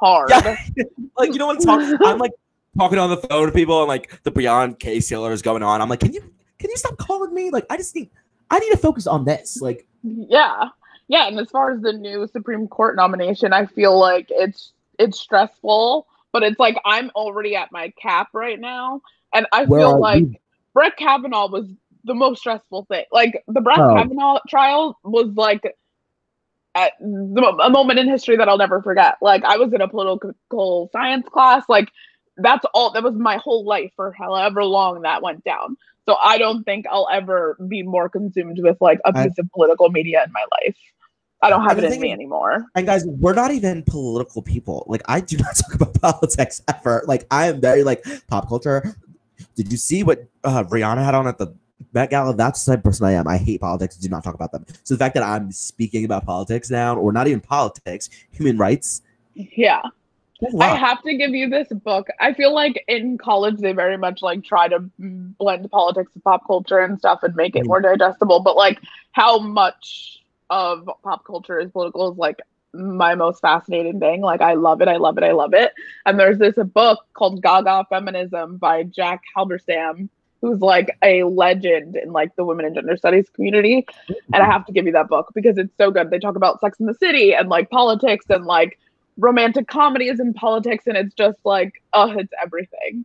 [0.00, 0.30] hard.
[0.30, 0.56] Yeah.
[1.18, 2.32] like you know what talk, I'm like
[2.78, 5.80] talking on the phone to people and like the Breonna Taylor is going on.
[5.80, 6.20] I'm like, can you
[6.58, 7.50] can you stop calling me?
[7.50, 8.10] Like I just need
[8.50, 9.60] I need to focus on this.
[9.60, 10.68] Like Yeah.
[11.08, 15.20] Yeah, and as far as the new Supreme Court nomination, I feel like it's it's
[15.20, 20.00] stressful, but it's like I'm already at my cap right now, and I Where feel
[20.00, 20.34] like you?
[20.74, 21.66] Brett Kavanaugh was
[22.04, 23.04] the most stressful thing.
[23.12, 23.94] Like the Brett Oh.
[23.94, 25.76] Kavanaugh trial was like
[26.76, 29.16] at a moment in history that I'll never forget.
[29.22, 31.90] Like I was in a political science class, like
[32.36, 35.76] that's all that was my whole life for however long that went down.
[36.06, 39.90] So I don't think I'll ever be more consumed with like a piece of political
[39.90, 40.76] media in my life.
[41.42, 42.64] I don't have it in me anymore.
[42.74, 44.84] and guys, we're not even political people.
[44.86, 47.02] Like I do not talk about politics ever.
[47.06, 48.94] Like I am very like pop culture.
[49.54, 51.54] Did you see what uh, Rihanna had on at the
[51.92, 52.34] Met Gala?
[52.34, 53.28] That's the type of person I am.
[53.28, 53.96] I hate politics.
[53.96, 54.64] Do not talk about them.
[54.84, 59.02] So the fact that I'm speaking about politics now, or not even politics, human rights.
[59.34, 59.82] Yeah.
[60.42, 62.08] a I have to give you this book.
[62.20, 66.22] I feel like in college they very much like try to mm, blend politics and
[66.24, 67.68] pop culture and stuff and make it Mhm.
[67.68, 68.40] more digestible.
[68.40, 68.78] But like
[69.12, 72.40] how much of pop culture is political is like
[72.74, 74.20] my most fascinating thing.
[74.20, 75.72] Like I love it, I love it, I love it.
[76.04, 80.08] And there's this book called Gaga Feminism by Jack Halberstam,
[80.40, 83.86] who's like a legend in like the women and gender studies community.
[84.08, 84.50] And I mm-hmm.
[84.50, 86.10] have to give you that book because it's so good.
[86.10, 88.78] They talk about Sex in the City and like politics and like
[89.18, 93.04] romantic comedies and politics, and it's just like, oh, it's everything.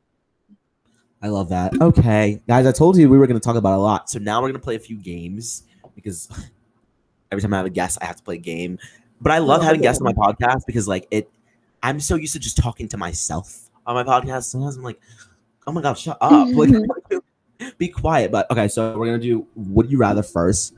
[1.23, 1.79] I love that.
[1.79, 4.09] Okay, guys, I told you we were going to talk about a lot.
[4.09, 5.63] So now we're going to play a few games
[5.95, 6.27] because
[7.31, 8.79] every time I have a guest, I have to play a game.
[9.21, 11.29] But I love love having guests on my podcast because like it
[11.83, 14.45] I'm so used to just talking to myself on my podcast.
[14.45, 14.99] Sometimes I'm like,
[15.67, 16.47] oh my god, shut up.
[16.51, 17.17] Like mm-hmm.
[17.77, 18.31] be quiet.
[18.31, 20.73] But okay, so we're gonna do would you rather first.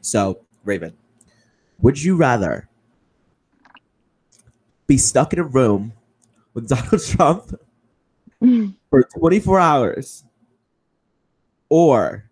[0.00, 0.94] So Raven,
[1.80, 2.68] would you rather
[4.86, 5.92] be stuck in a room
[6.54, 7.60] with Donald Trump
[8.90, 10.24] for 24 hours
[11.68, 12.24] or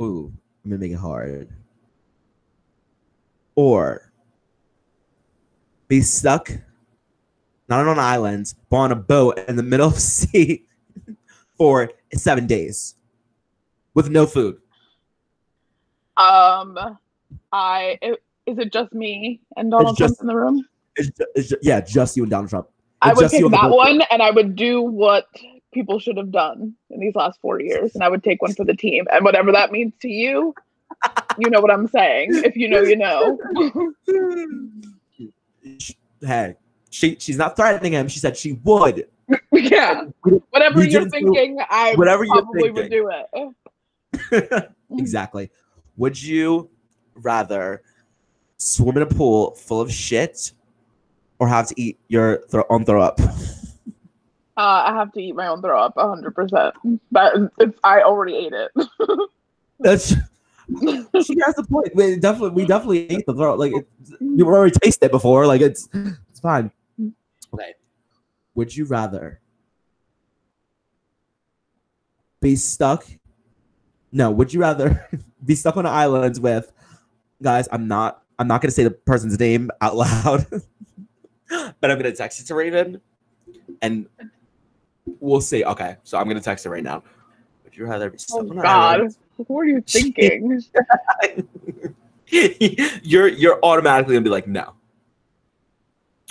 [0.00, 0.32] ooh
[0.64, 1.48] i'm gonna make it hard
[3.56, 4.12] or
[5.88, 6.50] be stuck
[7.68, 10.67] not on an island but on a boat in the middle of the sea
[11.58, 12.94] for seven days
[13.94, 14.56] with no food
[16.16, 16.78] Um,
[17.52, 20.66] I i- is it just me and Donald just- Trump in the room?
[20.96, 22.66] it's ju- it's ju- yeah just you and donald trump
[23.00, 25.26] I would just pick on that one, and I would do what
[25.72, 28.64] people should have done in these last four years, and I would take one for
[28.64, 29.06] the team.
[29.12, 30.52] And whatever that means to you,
[31.38, 32.30] you know what I'm saying.
[32.32, 33.38] If you know, you know.
[36.26, 36.56] hey
[36.90, 39.06] she she's not threatening him she said she would
[39.52, 40.04] yeah,
[40.50, 43.10] whatever We you're just do- thinking, I whatever you're probably would do
[44.32, 44.72] it.
[44.98, 45.50] exactly.
[45.96, 46.70] Would you
[47.14, 47.82] rather
[48.56, 50.52] swim in a pool full of shit
[51.38, 53.20] or have to eat your throw own throw up?
[53.20, 56.74] Uh, I have to eat my own throw up, hundred percent.
[57.12, 58.72] But it's, I already ate it.
[59.80, 61.94] That's she has the point.
[61.94, 63.58] We definitely we definitely ate the throw up.
[63.58, 63.86] Like it,
[64.20, 65.46] you already tasted it before.
[65.46, 66.70] Like it's it's fine.
[67.54, 67.74] Okay.
[68.58, 69.40] Would you rather
[72.40, 73.06] be stuck?
[74.10, 74.32] No.
[74.32, 75.08] Would you rather
[75.46, 76.72] be stuck on an island with
[77.40, 77.68] guys?
[77.70, 78.24] I'm not.
[78.36, 80.44] I'm not gonna say the person's name out loud,
[81.48, 83.00] but I'm gonna text it to Raven,
[83.80, 84.06] and
[85.20, 85.64] we'll see.
[85.64, 87.04] Okay, so I'm gonna text her right now.
[87.62, 89.16] Would you rather be stuck Oh on an God, island?
[89.36, 90.64] what are you thinking?
[93.04, 94.72] you're you're automatically gonna be like no.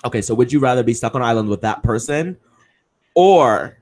[0.06, 2.38] Okay, so would you rather be stuck on an island with that person,
[3.16, 3.78] or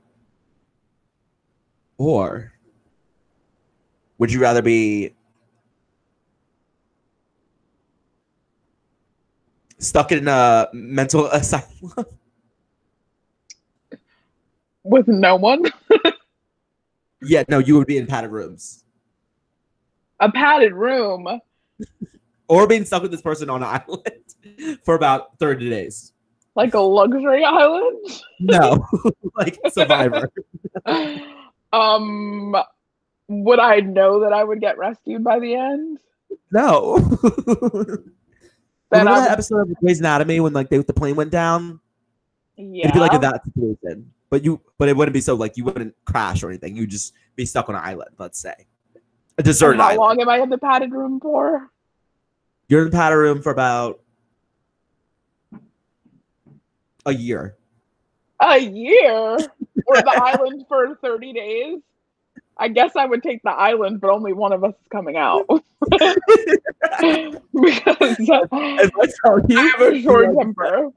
[1.98, 2.52] or
[4.18, 5.14] would you rather be
[9.78, 11.66] stuck in a mental asylum?
[14.84, 15.64] With no one,
[17.22, 18.84] yeah, no, you would be in padded rooms,
[20.20, 21.26] a padded room.
[22.48, 26.12] Or being stuck with this person on an island for about thirty days.
[26.54, 28.06] like a luxury island.
[28.40, 28.86] No,
[29.36, 30.30] like Survivor.
[31.72, 32.54] um,
[33.28, 35.98] would I know that I would get rescued by the end?
[36.52, 36.96] No.
[38.92, 41.80] Remember I that episode of Grey's Anatomy when like they, the plane went down?
[42.56, 42.84] yeah.
[42.84, 45.64] It'd be like in that situation, but you, but it wouldn't be so like you
[45.64, 46.76] wouldn't crash or anything.
[46.76, 48.10] You'd just be stuck on an island.
[48.18, 48.54] Let's say
[48.94, 49.00] a
[49.38, 49.98] And deserted how island.
[49.98, 51.68] long am I in the padded room for?
[52.68, 54.00] You're in the powder room for about
[57.04, 57.56] a year.
[58.40, 59.36] A year
[59.86, 61.78] or the island for 30 days?
[62.58, 65.46] I guess I would take the island, but only one of us is coming out.
[65.90, 66.16] because
[68.18, 70.90] As I tell I have a short like- temper.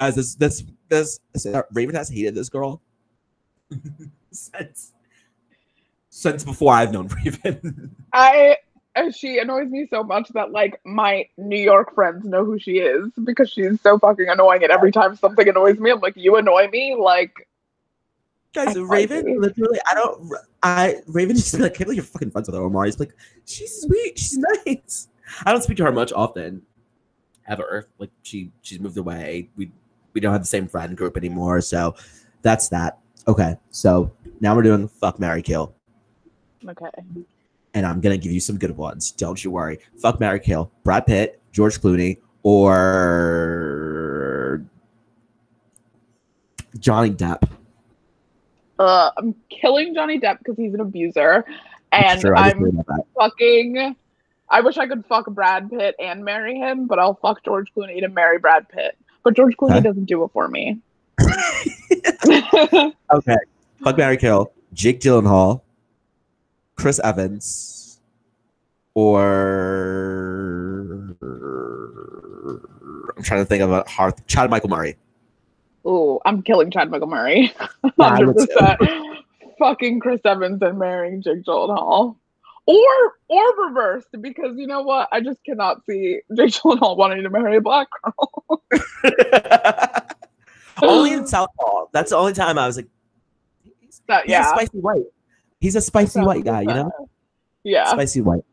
[0.00, 2.82] as this this this, this uh, Raven has hated this girl
[4.32, 4.92] since
[6.10, 7.94] since before I've known Raven.
[8.12, 8.56] I
[8.96, 12.78] uh, she annoys me so much that like my New York friends know who she
[12.78, 14.62] is because she's so fucking annoying.
[14.62, 17.46] And every time something annoys me, I'm like, "You annoy me!" Like,
[18.56, 19.38] Guys, I Raven, it.
[19.38, 20.32] literally, I don't.
[20.62, 22.86] I Raven just like, can't believe you're fucking friends with her, Omar.
[22.86, 25.08] He's like, she's sweet, she's nice.
[25.44, 26.62] I don't speak to her much often,
[27.46, 27.88] ever.
[27.98, 29.50] Like she she's moved away.
[29.56, 29.70] We
[30.14, 31.94] we don't have the same friend group anymore, so
[32.40, 32.98] that's that.
[33.28, 35.74] Okay, so now we're doing fuck Mary Kill,
[36.66, 36.88] okay,
[37.76, 39.12] and I'm gonna give you some good ones.
[39.12, 39.78] Don't you worry.
[39.98, 44.62] Fuck Mary Kill, Brad Pitt, George Clooney, or
[46.78, 47.48] Johnny Depp.
[48.78, 51.44] uh, I'm killing Johnny Depp because he's an abuser,
[51.92, 53.04] and Sure, I just I'm worried about that.
[53.18, 53.96] fucking.
[54.48, 58.00] I wish I could fuck Brad Pitt and marry him, but I'll fuck George Clooney
[58.00, 58.96] to marry Brad Pitt.
[59.24, 59.80] But George Clooney Huh?
[59.80, 60.78] doesn't do it for me.
[63.12, 63.36] Okay.
[63.82, 65.62] Fuck Mary Kill, Jake Gyllenhaal,
[66.76, 68.00] Chris Evans,
[68.94, 69.16] or
[73.16, 74.96] I'm trying to think of a hard Chad Michael Murray.
[75.84, 77.52] Oh, I'm killing Chad Michael Murray.
[77.98, 78.80] Hundred percent.
[79.58, 82.16] Fucking Chris Evans and marrying Jake Gyllenhaal,
[82.66, 85.08] or or reversed because you know what?
[85.12, 88.62] I just cannot see Jake Gyllenhaal wanting to marry a black girl.
[90.82, 91.86] only in Southpaw.
[91.92, 92.88] That's the only time I was like,
[94.08, 95.04] That- yeah, spicy white.
[95.60, 97.08] He's a spicy white guy, you know?
[97.62, 97.86] Yeah.
[97.86, 98.44] Spicy white.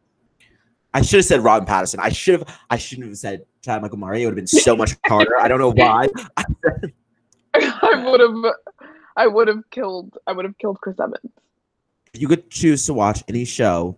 [0.93, 1.99] I should have said Robert Pattinson.
[1.99, 2.59] I should have.
[2.69, 4.21] I shouldn't have said Chad Michael Murray.
[4.23, 5.37] It would have been so much harder.
[5.39, 6.07] I don't know why.
[7.55, 8.53] I would have.
[9.15, 10.17] I would have killed.
[10.27, 11.31] I would have killed Chris Evans.
[12.13, 13.97] If you could choose to watch any show,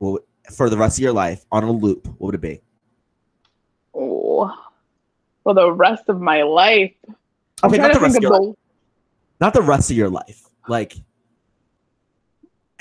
[0.00, 0.18] well,
[0.52, 2.60] for the rest of your life on a loop, what would it be?
[3.94, 4.52] Oh,
[5.42, 6.92] for the rest of my life.
[7.62, 8.56] I'm Okay, not the rest of your life.
[9.40, 10.42] Not the rest of your life.
[10.68, 10.94] Like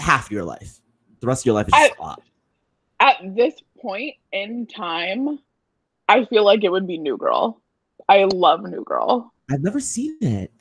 [0.04, 0.80] half your life.
[1.22, 2.22] The rest of your life is just a lot.
[3.00, 5.40] at this point in time,
[6.10, 7.62] I feel like it would be New Girl.
[8.10, 9.34] I love New Girl.
[9.50, 10.52] I've never seen it.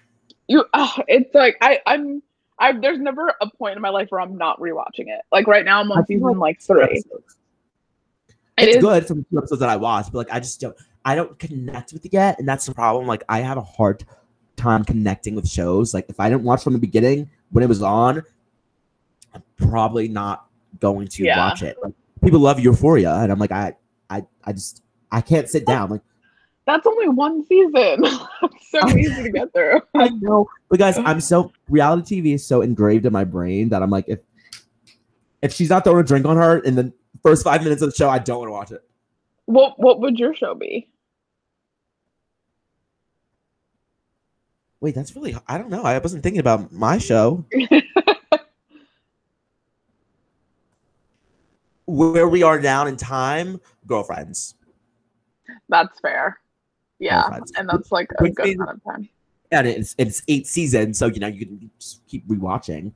[0.49, 2.23] You, uh, it's like I, I'm,
[2.59, 2.73] I.
[2.73, 5.23] There's never a point in my life where I'm not rewatching it.
[5.33, 6.83] Like right now, I'm on season like three.
[6.85, 7.37] episodes.
[8.59, 10.77] It It's is good from two episodes that I watched, but like I just don't
[11.05, 13.07] I don't connect with it yet, and that's the problem.
[13.07, 14.05] Like I have a hard
[14.57, 15.95] time connecting with shows.
[15.95, 18.23] Like if I didn't watch from the beginning when it was on,
[19.69, 20.47] probably not
[20.81, 21.39] going to Yeah.
[21.39, 21.77] watch it.
[21.83, 23.75] Like people love Euphoria, and I'm like I
[24.11, 25.91] I I just I can't sit down.
[25.91, 26.03] Like
[26.67, 28.05] That's only one season.
[28.71, 29.81] so easy to get through.
[29.95, 33.83] I know, but guys, I'm so reality TV is so engraved in my brain that
[33.83, 34.21] I'm like if
[35.43, 36.93] if she's not throwing a drink on her in the
[37.23, 38.85] first five minutes of the show, I don't want to watch it.
[39.47, 40.89] What What would your show be?
[44.81, 45.83] Wait, that's really I don't know.
[45.85, 47.45] I wasn't thinking about my show.
[51.93, 54.55] Where we are now in time, girlfriends.
[55.69, 56.39] That's fair.
[56.99, 57.53] Yeah, Girlfriends.
[57.59, 59.09] and that's like a Which good means- amount of time.
[59.51, 62.93] And it's it's eight seasons, so you know you can just keep rewatching.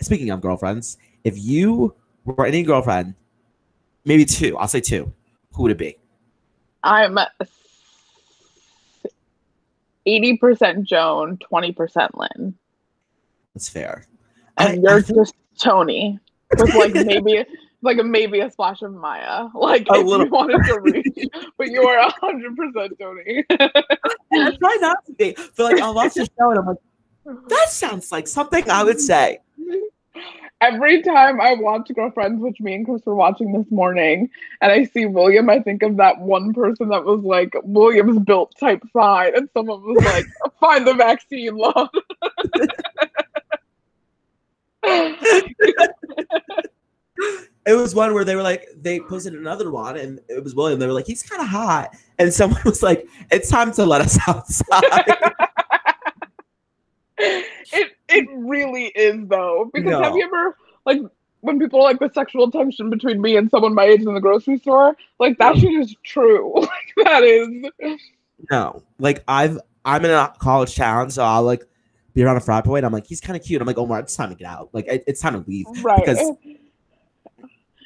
[0.00, 1.94] Speaking of girlfriends, if you
[2.24, 3.14] were any girlfriend,
[4.04, 5.12] maybe two, I'll say two,
[5.52, 5.96] who would it be?
[6.82, 7.16] I'm
[10.06, 12.54] eighty percent Joan, twenty percent Lynn,
[13.54, 14.06] That's fair.
[14.58, 16.18] And I you're think- just Toni
[16.58, 17.44] with like maybe
[17.82, 21.28] like a maybe a splash of Maya, like A if little- you wanted to reach,
[21.58, 23.44] but you are hundred percent Toni.
[23.50, 26.76] I try not to be, but like I'll watch the show and I'm like,
[27.48, 29.38] that sounds like something I would say.
[30.60, 34.30] Every time I watch Girlfriends, which me and Chris were watching this morning,
[34.60, 38.52] and I see William, I think of that one person that was like William's built
[38.60, 40.24] type fine, and someone was like,
[40.60, 41.88] "Find the vaccine, love."
[47.64, 50.80] It was one where they were like, they posted another one, and it was William.
[50.80, 54.00] They were like, he's kind of hot, and someone was like, it's time to let
[54.00, 54.82] us outside.
[57.18, 61.00] it it really is though, because have you ever like
[61.40, 64.20] when people are like the sexual tension between me and someone my age in the
[64.20, 64.96] grocery store?
[65.18, 66.52] Like that shit is true.
[66.96, 68.00] Like that is.
[68.50, 71.64] no, like I've I'm in a college town, so I'll like
[72.14, 73.60] be around a frat boy, and I'm like, he's kind of cute.
[73.60, 74.68] I'm like, Omar, it's time to get out.
[74.72, 76.00] Like it, it's time to leave Right.
[76.04, 76.32] because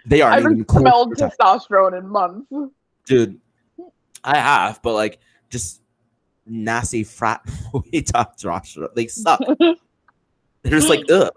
[0.06, 2.50] they I aren't even haven't smelled testosterone in months.
[3.04, 3.40] dude.
[4.24, 5.18] I have, but like
[5.50, 5.82] just
[6.46, 8.94] nasty frat boy testosterone.
[8.94, 9.40] They suck.
[9.58, 11.32] They're just like ugh,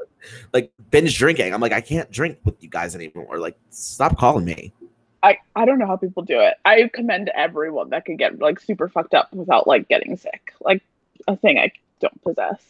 [0.53, 1.53] like binge drinking.
[1.53, 3.38] I'm like, I can't drink with you guys anymore.
[3.38, 4.74] Like, stop calling me.
[5.22, 6.55] I, I don't know how people do it.
[6.65, 10.53] I commend everyone that can get like super fucked up without like getting sick.
[10.61, 10.82] Like
[11.28, 12.61] a thing I don't possess.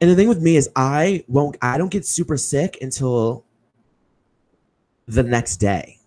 [0.00, 1.56] And the thing with me is, I won't.
[1.62, 3.44] I don't get super sick until
[5.06, 5.98] the next day.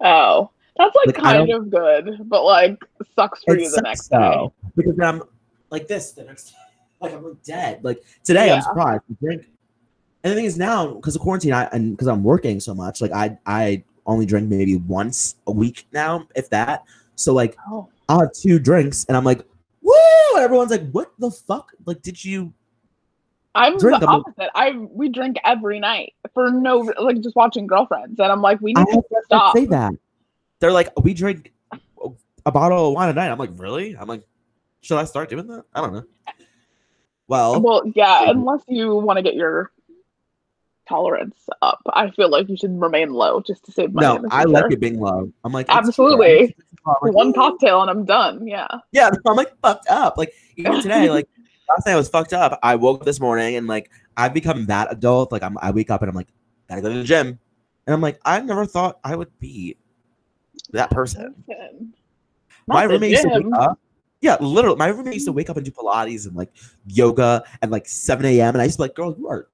[0.00, 2.78] Oh, that's like, Like, kind of good, but like
[3.14, 4.18] sucks for you the next day.
[4.18, 5.22] though, because I'm
[5.70, 6.50] like this the next.
[6.50, 6.56] day.
[6.98, 7.84] Like I'm like dead.
[7.84, 8.54] Like today, Yeah.
[8.54, 9.02] I'm surprised.
[9.10, 9.42] I drink.
[10.24, 13.02] And the thing is now, because of quarantine, I and because I'm working so much,
[13.02, 16.84] like I I only drink maybe once a week now, if that.
[17.16, 19.42] So like Oh, I'll have two drinks, and I'm like,
[19.82, 19.92] woo!
[20.36, 21.70] And everyone's like, what the fuck?
[21.84, 22.50] Like, did you?
[23.56, 24.14] I'm Drink the them.
[24.14, 24.50] opposite.
[24.54, 28.74] I we drink every night for no like just watching girlfriends, and I'm like, we
[28.76, 29.56] I need to have friends stop.
[29.56, 29.92] say that.
[30.60, 31.52] They're like, we drink
[32.46, 33.30] a bottle of wine a night.
[33.30, 33.96] I'm like, really?
[33.96, 34.22] I'm like,
[34.80, 35.64] should I start doing that?
[35.74, 36.04] I don't know.
[37.28, 39.72] Well, Well, yeah, unless you want to get your
[40.88, 44.20] tolerance up, I feel like you should remain low just to save money.
[44.22, 45.30] no, I like it being low.
[45.44, 46.54] I'm like, Absolutely.
[46.86, 48.46] I'm like, One cocktail and I'm done.
[48.46, 48.68] Yeah.
[48.92, 50.16] Yeah, I'm like fucked up.
[50.16, 51.28] Like even today, like
[51.68, 52.58] last night I was fucked up.
[52.62, 55.32] I woke up this morning and like I've become that adult.
[55.32, 56.28] Like I'm, I wake up and I'm like,
[56.68, 57.38] gotta go to the gym,
[57.86, 59.76] and I'm like, I never thought I would be
[60.72, 61.34] that person.
[62.66, 63.78] My roommate used to wake up.
[64.20, 66.50] Yeah, literally, my roommate used to wake up and do Pilates and like
[66.86, 68.54] yoga at like 7 a.m.
[68.54, 69.48] And I used to be like, girl, you are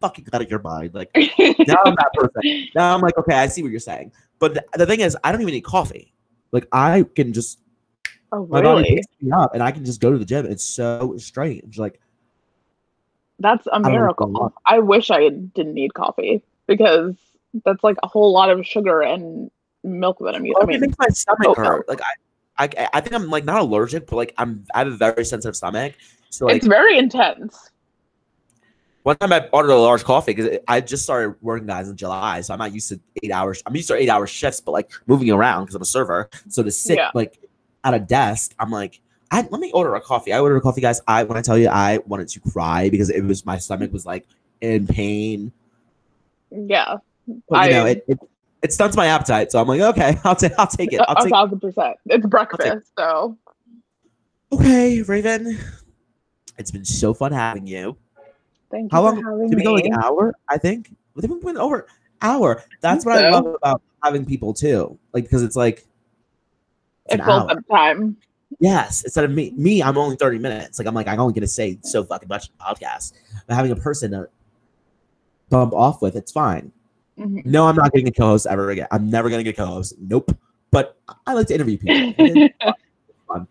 [0.00, 0.94] fucking out of your mind.
[0.94, 2.68] Like now I'm that person.
[2.74, 4.12] Now I'm like, okay, I see what you're saying.
[4.38, 6.12] But th- the thing is, I don't even need coffee.
[6.52, 7.58] Like I can just
[8.32, 8.96] oh, my body really?
[8.96, 10.46] picks me up and I can just go to the gym.
[10.46, 11.78] It's so strange.
[11.78, 12.00] Like
[13.38, 14.36] That's a know what's going miracle.
[14.42, 14.52] on.
[14.66, 17.14] I wish I didn't need coffee because
[17.64, 19.50] That's like a whole lot of sugar and
[19.84, 20.56] milk that I'm using.
[20.58, 21.86] Oh, I it mean, makes my stomach hurt.
[21.88, 21.88] milk.
[21.88, 22.00] Like
[22.58, 25.24] I, I, I think I'm like not allergic, but like I'm I have a very
[25.24, 25.94] sensitive stomach.
[26.30, 27.70] So like it's very intense.
[29.04, 32.42] one time I ordered a large coffee because I just started working guys in July,
[32.42, 33.62] so I'm not used to eight hours.
[33.64, 36.28] I'm used to eight hour shifts, but like moving around because I'm a server.
[36.48, 37.10] So to sit Yeah.
[37.14, 37.38] like
[37.84, 39.00] at a desk, I'm like,
[39.30, 40.32] I, let me order a coffee.
[40.32, 41.00] I ordered a coffee, guys.
[41.06, 44.06] I when I tell you, I wanted to cry because it was my stomach was
[44.06, 44.26] like
[44.60, 45.52] in pain.
[46.50, 46.96] Yeah,
[47.48, 48.18] But you know, I- it, it
[48.62, 49.52] it stunts my appetite.
[49.52, 51.00] So I'm like, okay, I'll take I'll take it.
[51.00, 51.96] a, I'll a take thousand percent.
[52.06, 53.36] It's breakfast, so
[54.52, 55.58] Okay, Raven.
[56.56, 57.96] It's been so fun having you.
[58.70, 59.74] thank you How long did we go?
[59.74, 60.90] Like an hour, I think.
[61.14, 61.86] We went over
[62.22, 62.64] hour.
[62.80, 64.98] That's what I love about having people too.
[65.12, 65.86] Like because it's like
[67.10, 67.62] an hour.
[67.70, 68.16] time.
[68.60, 70.78] Yes, instead of me, me, I'm only 30 minutes.
[70.78, 73.12] Like I'm like I'm only gonna say so fucking much in podcast.
[73.46, 74.28] But having a person to
[75.50, 76.72] bump off with, it's fine.
[77.18, 77.44] Mhm.
[77.44, 78.86] No, I'm not getting a co-host ever again.
[78.90, 79.94] I'm never gonna get a co-host.
[80.00, 80.36] Nope.
[80.70, 80.96] But
[81.26, 82.48] I like to interview people.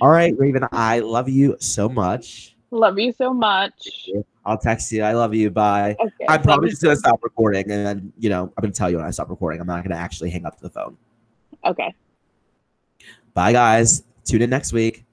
[0.00, 2.56] All right, Raven, I love you so much.
[2.72, 4.08] Love you so much.
[4.44, 5.02] I'll text you.
[5.02, 5.50] I love you.
[5.50, 5.96] Bye.
[6.00, 8.96] Okay, I'm probably just gonna stop recording, and then you know I'm gonna tell you
[8.96, 9.60] when I stop recording.
[9.60, 10.96] I'm not gonna actually hang up the phone.
[11.64, 11.94] Okay.
[13.34, 14.02] Bye, guys.
[14.24, 15.04] Tune in next week.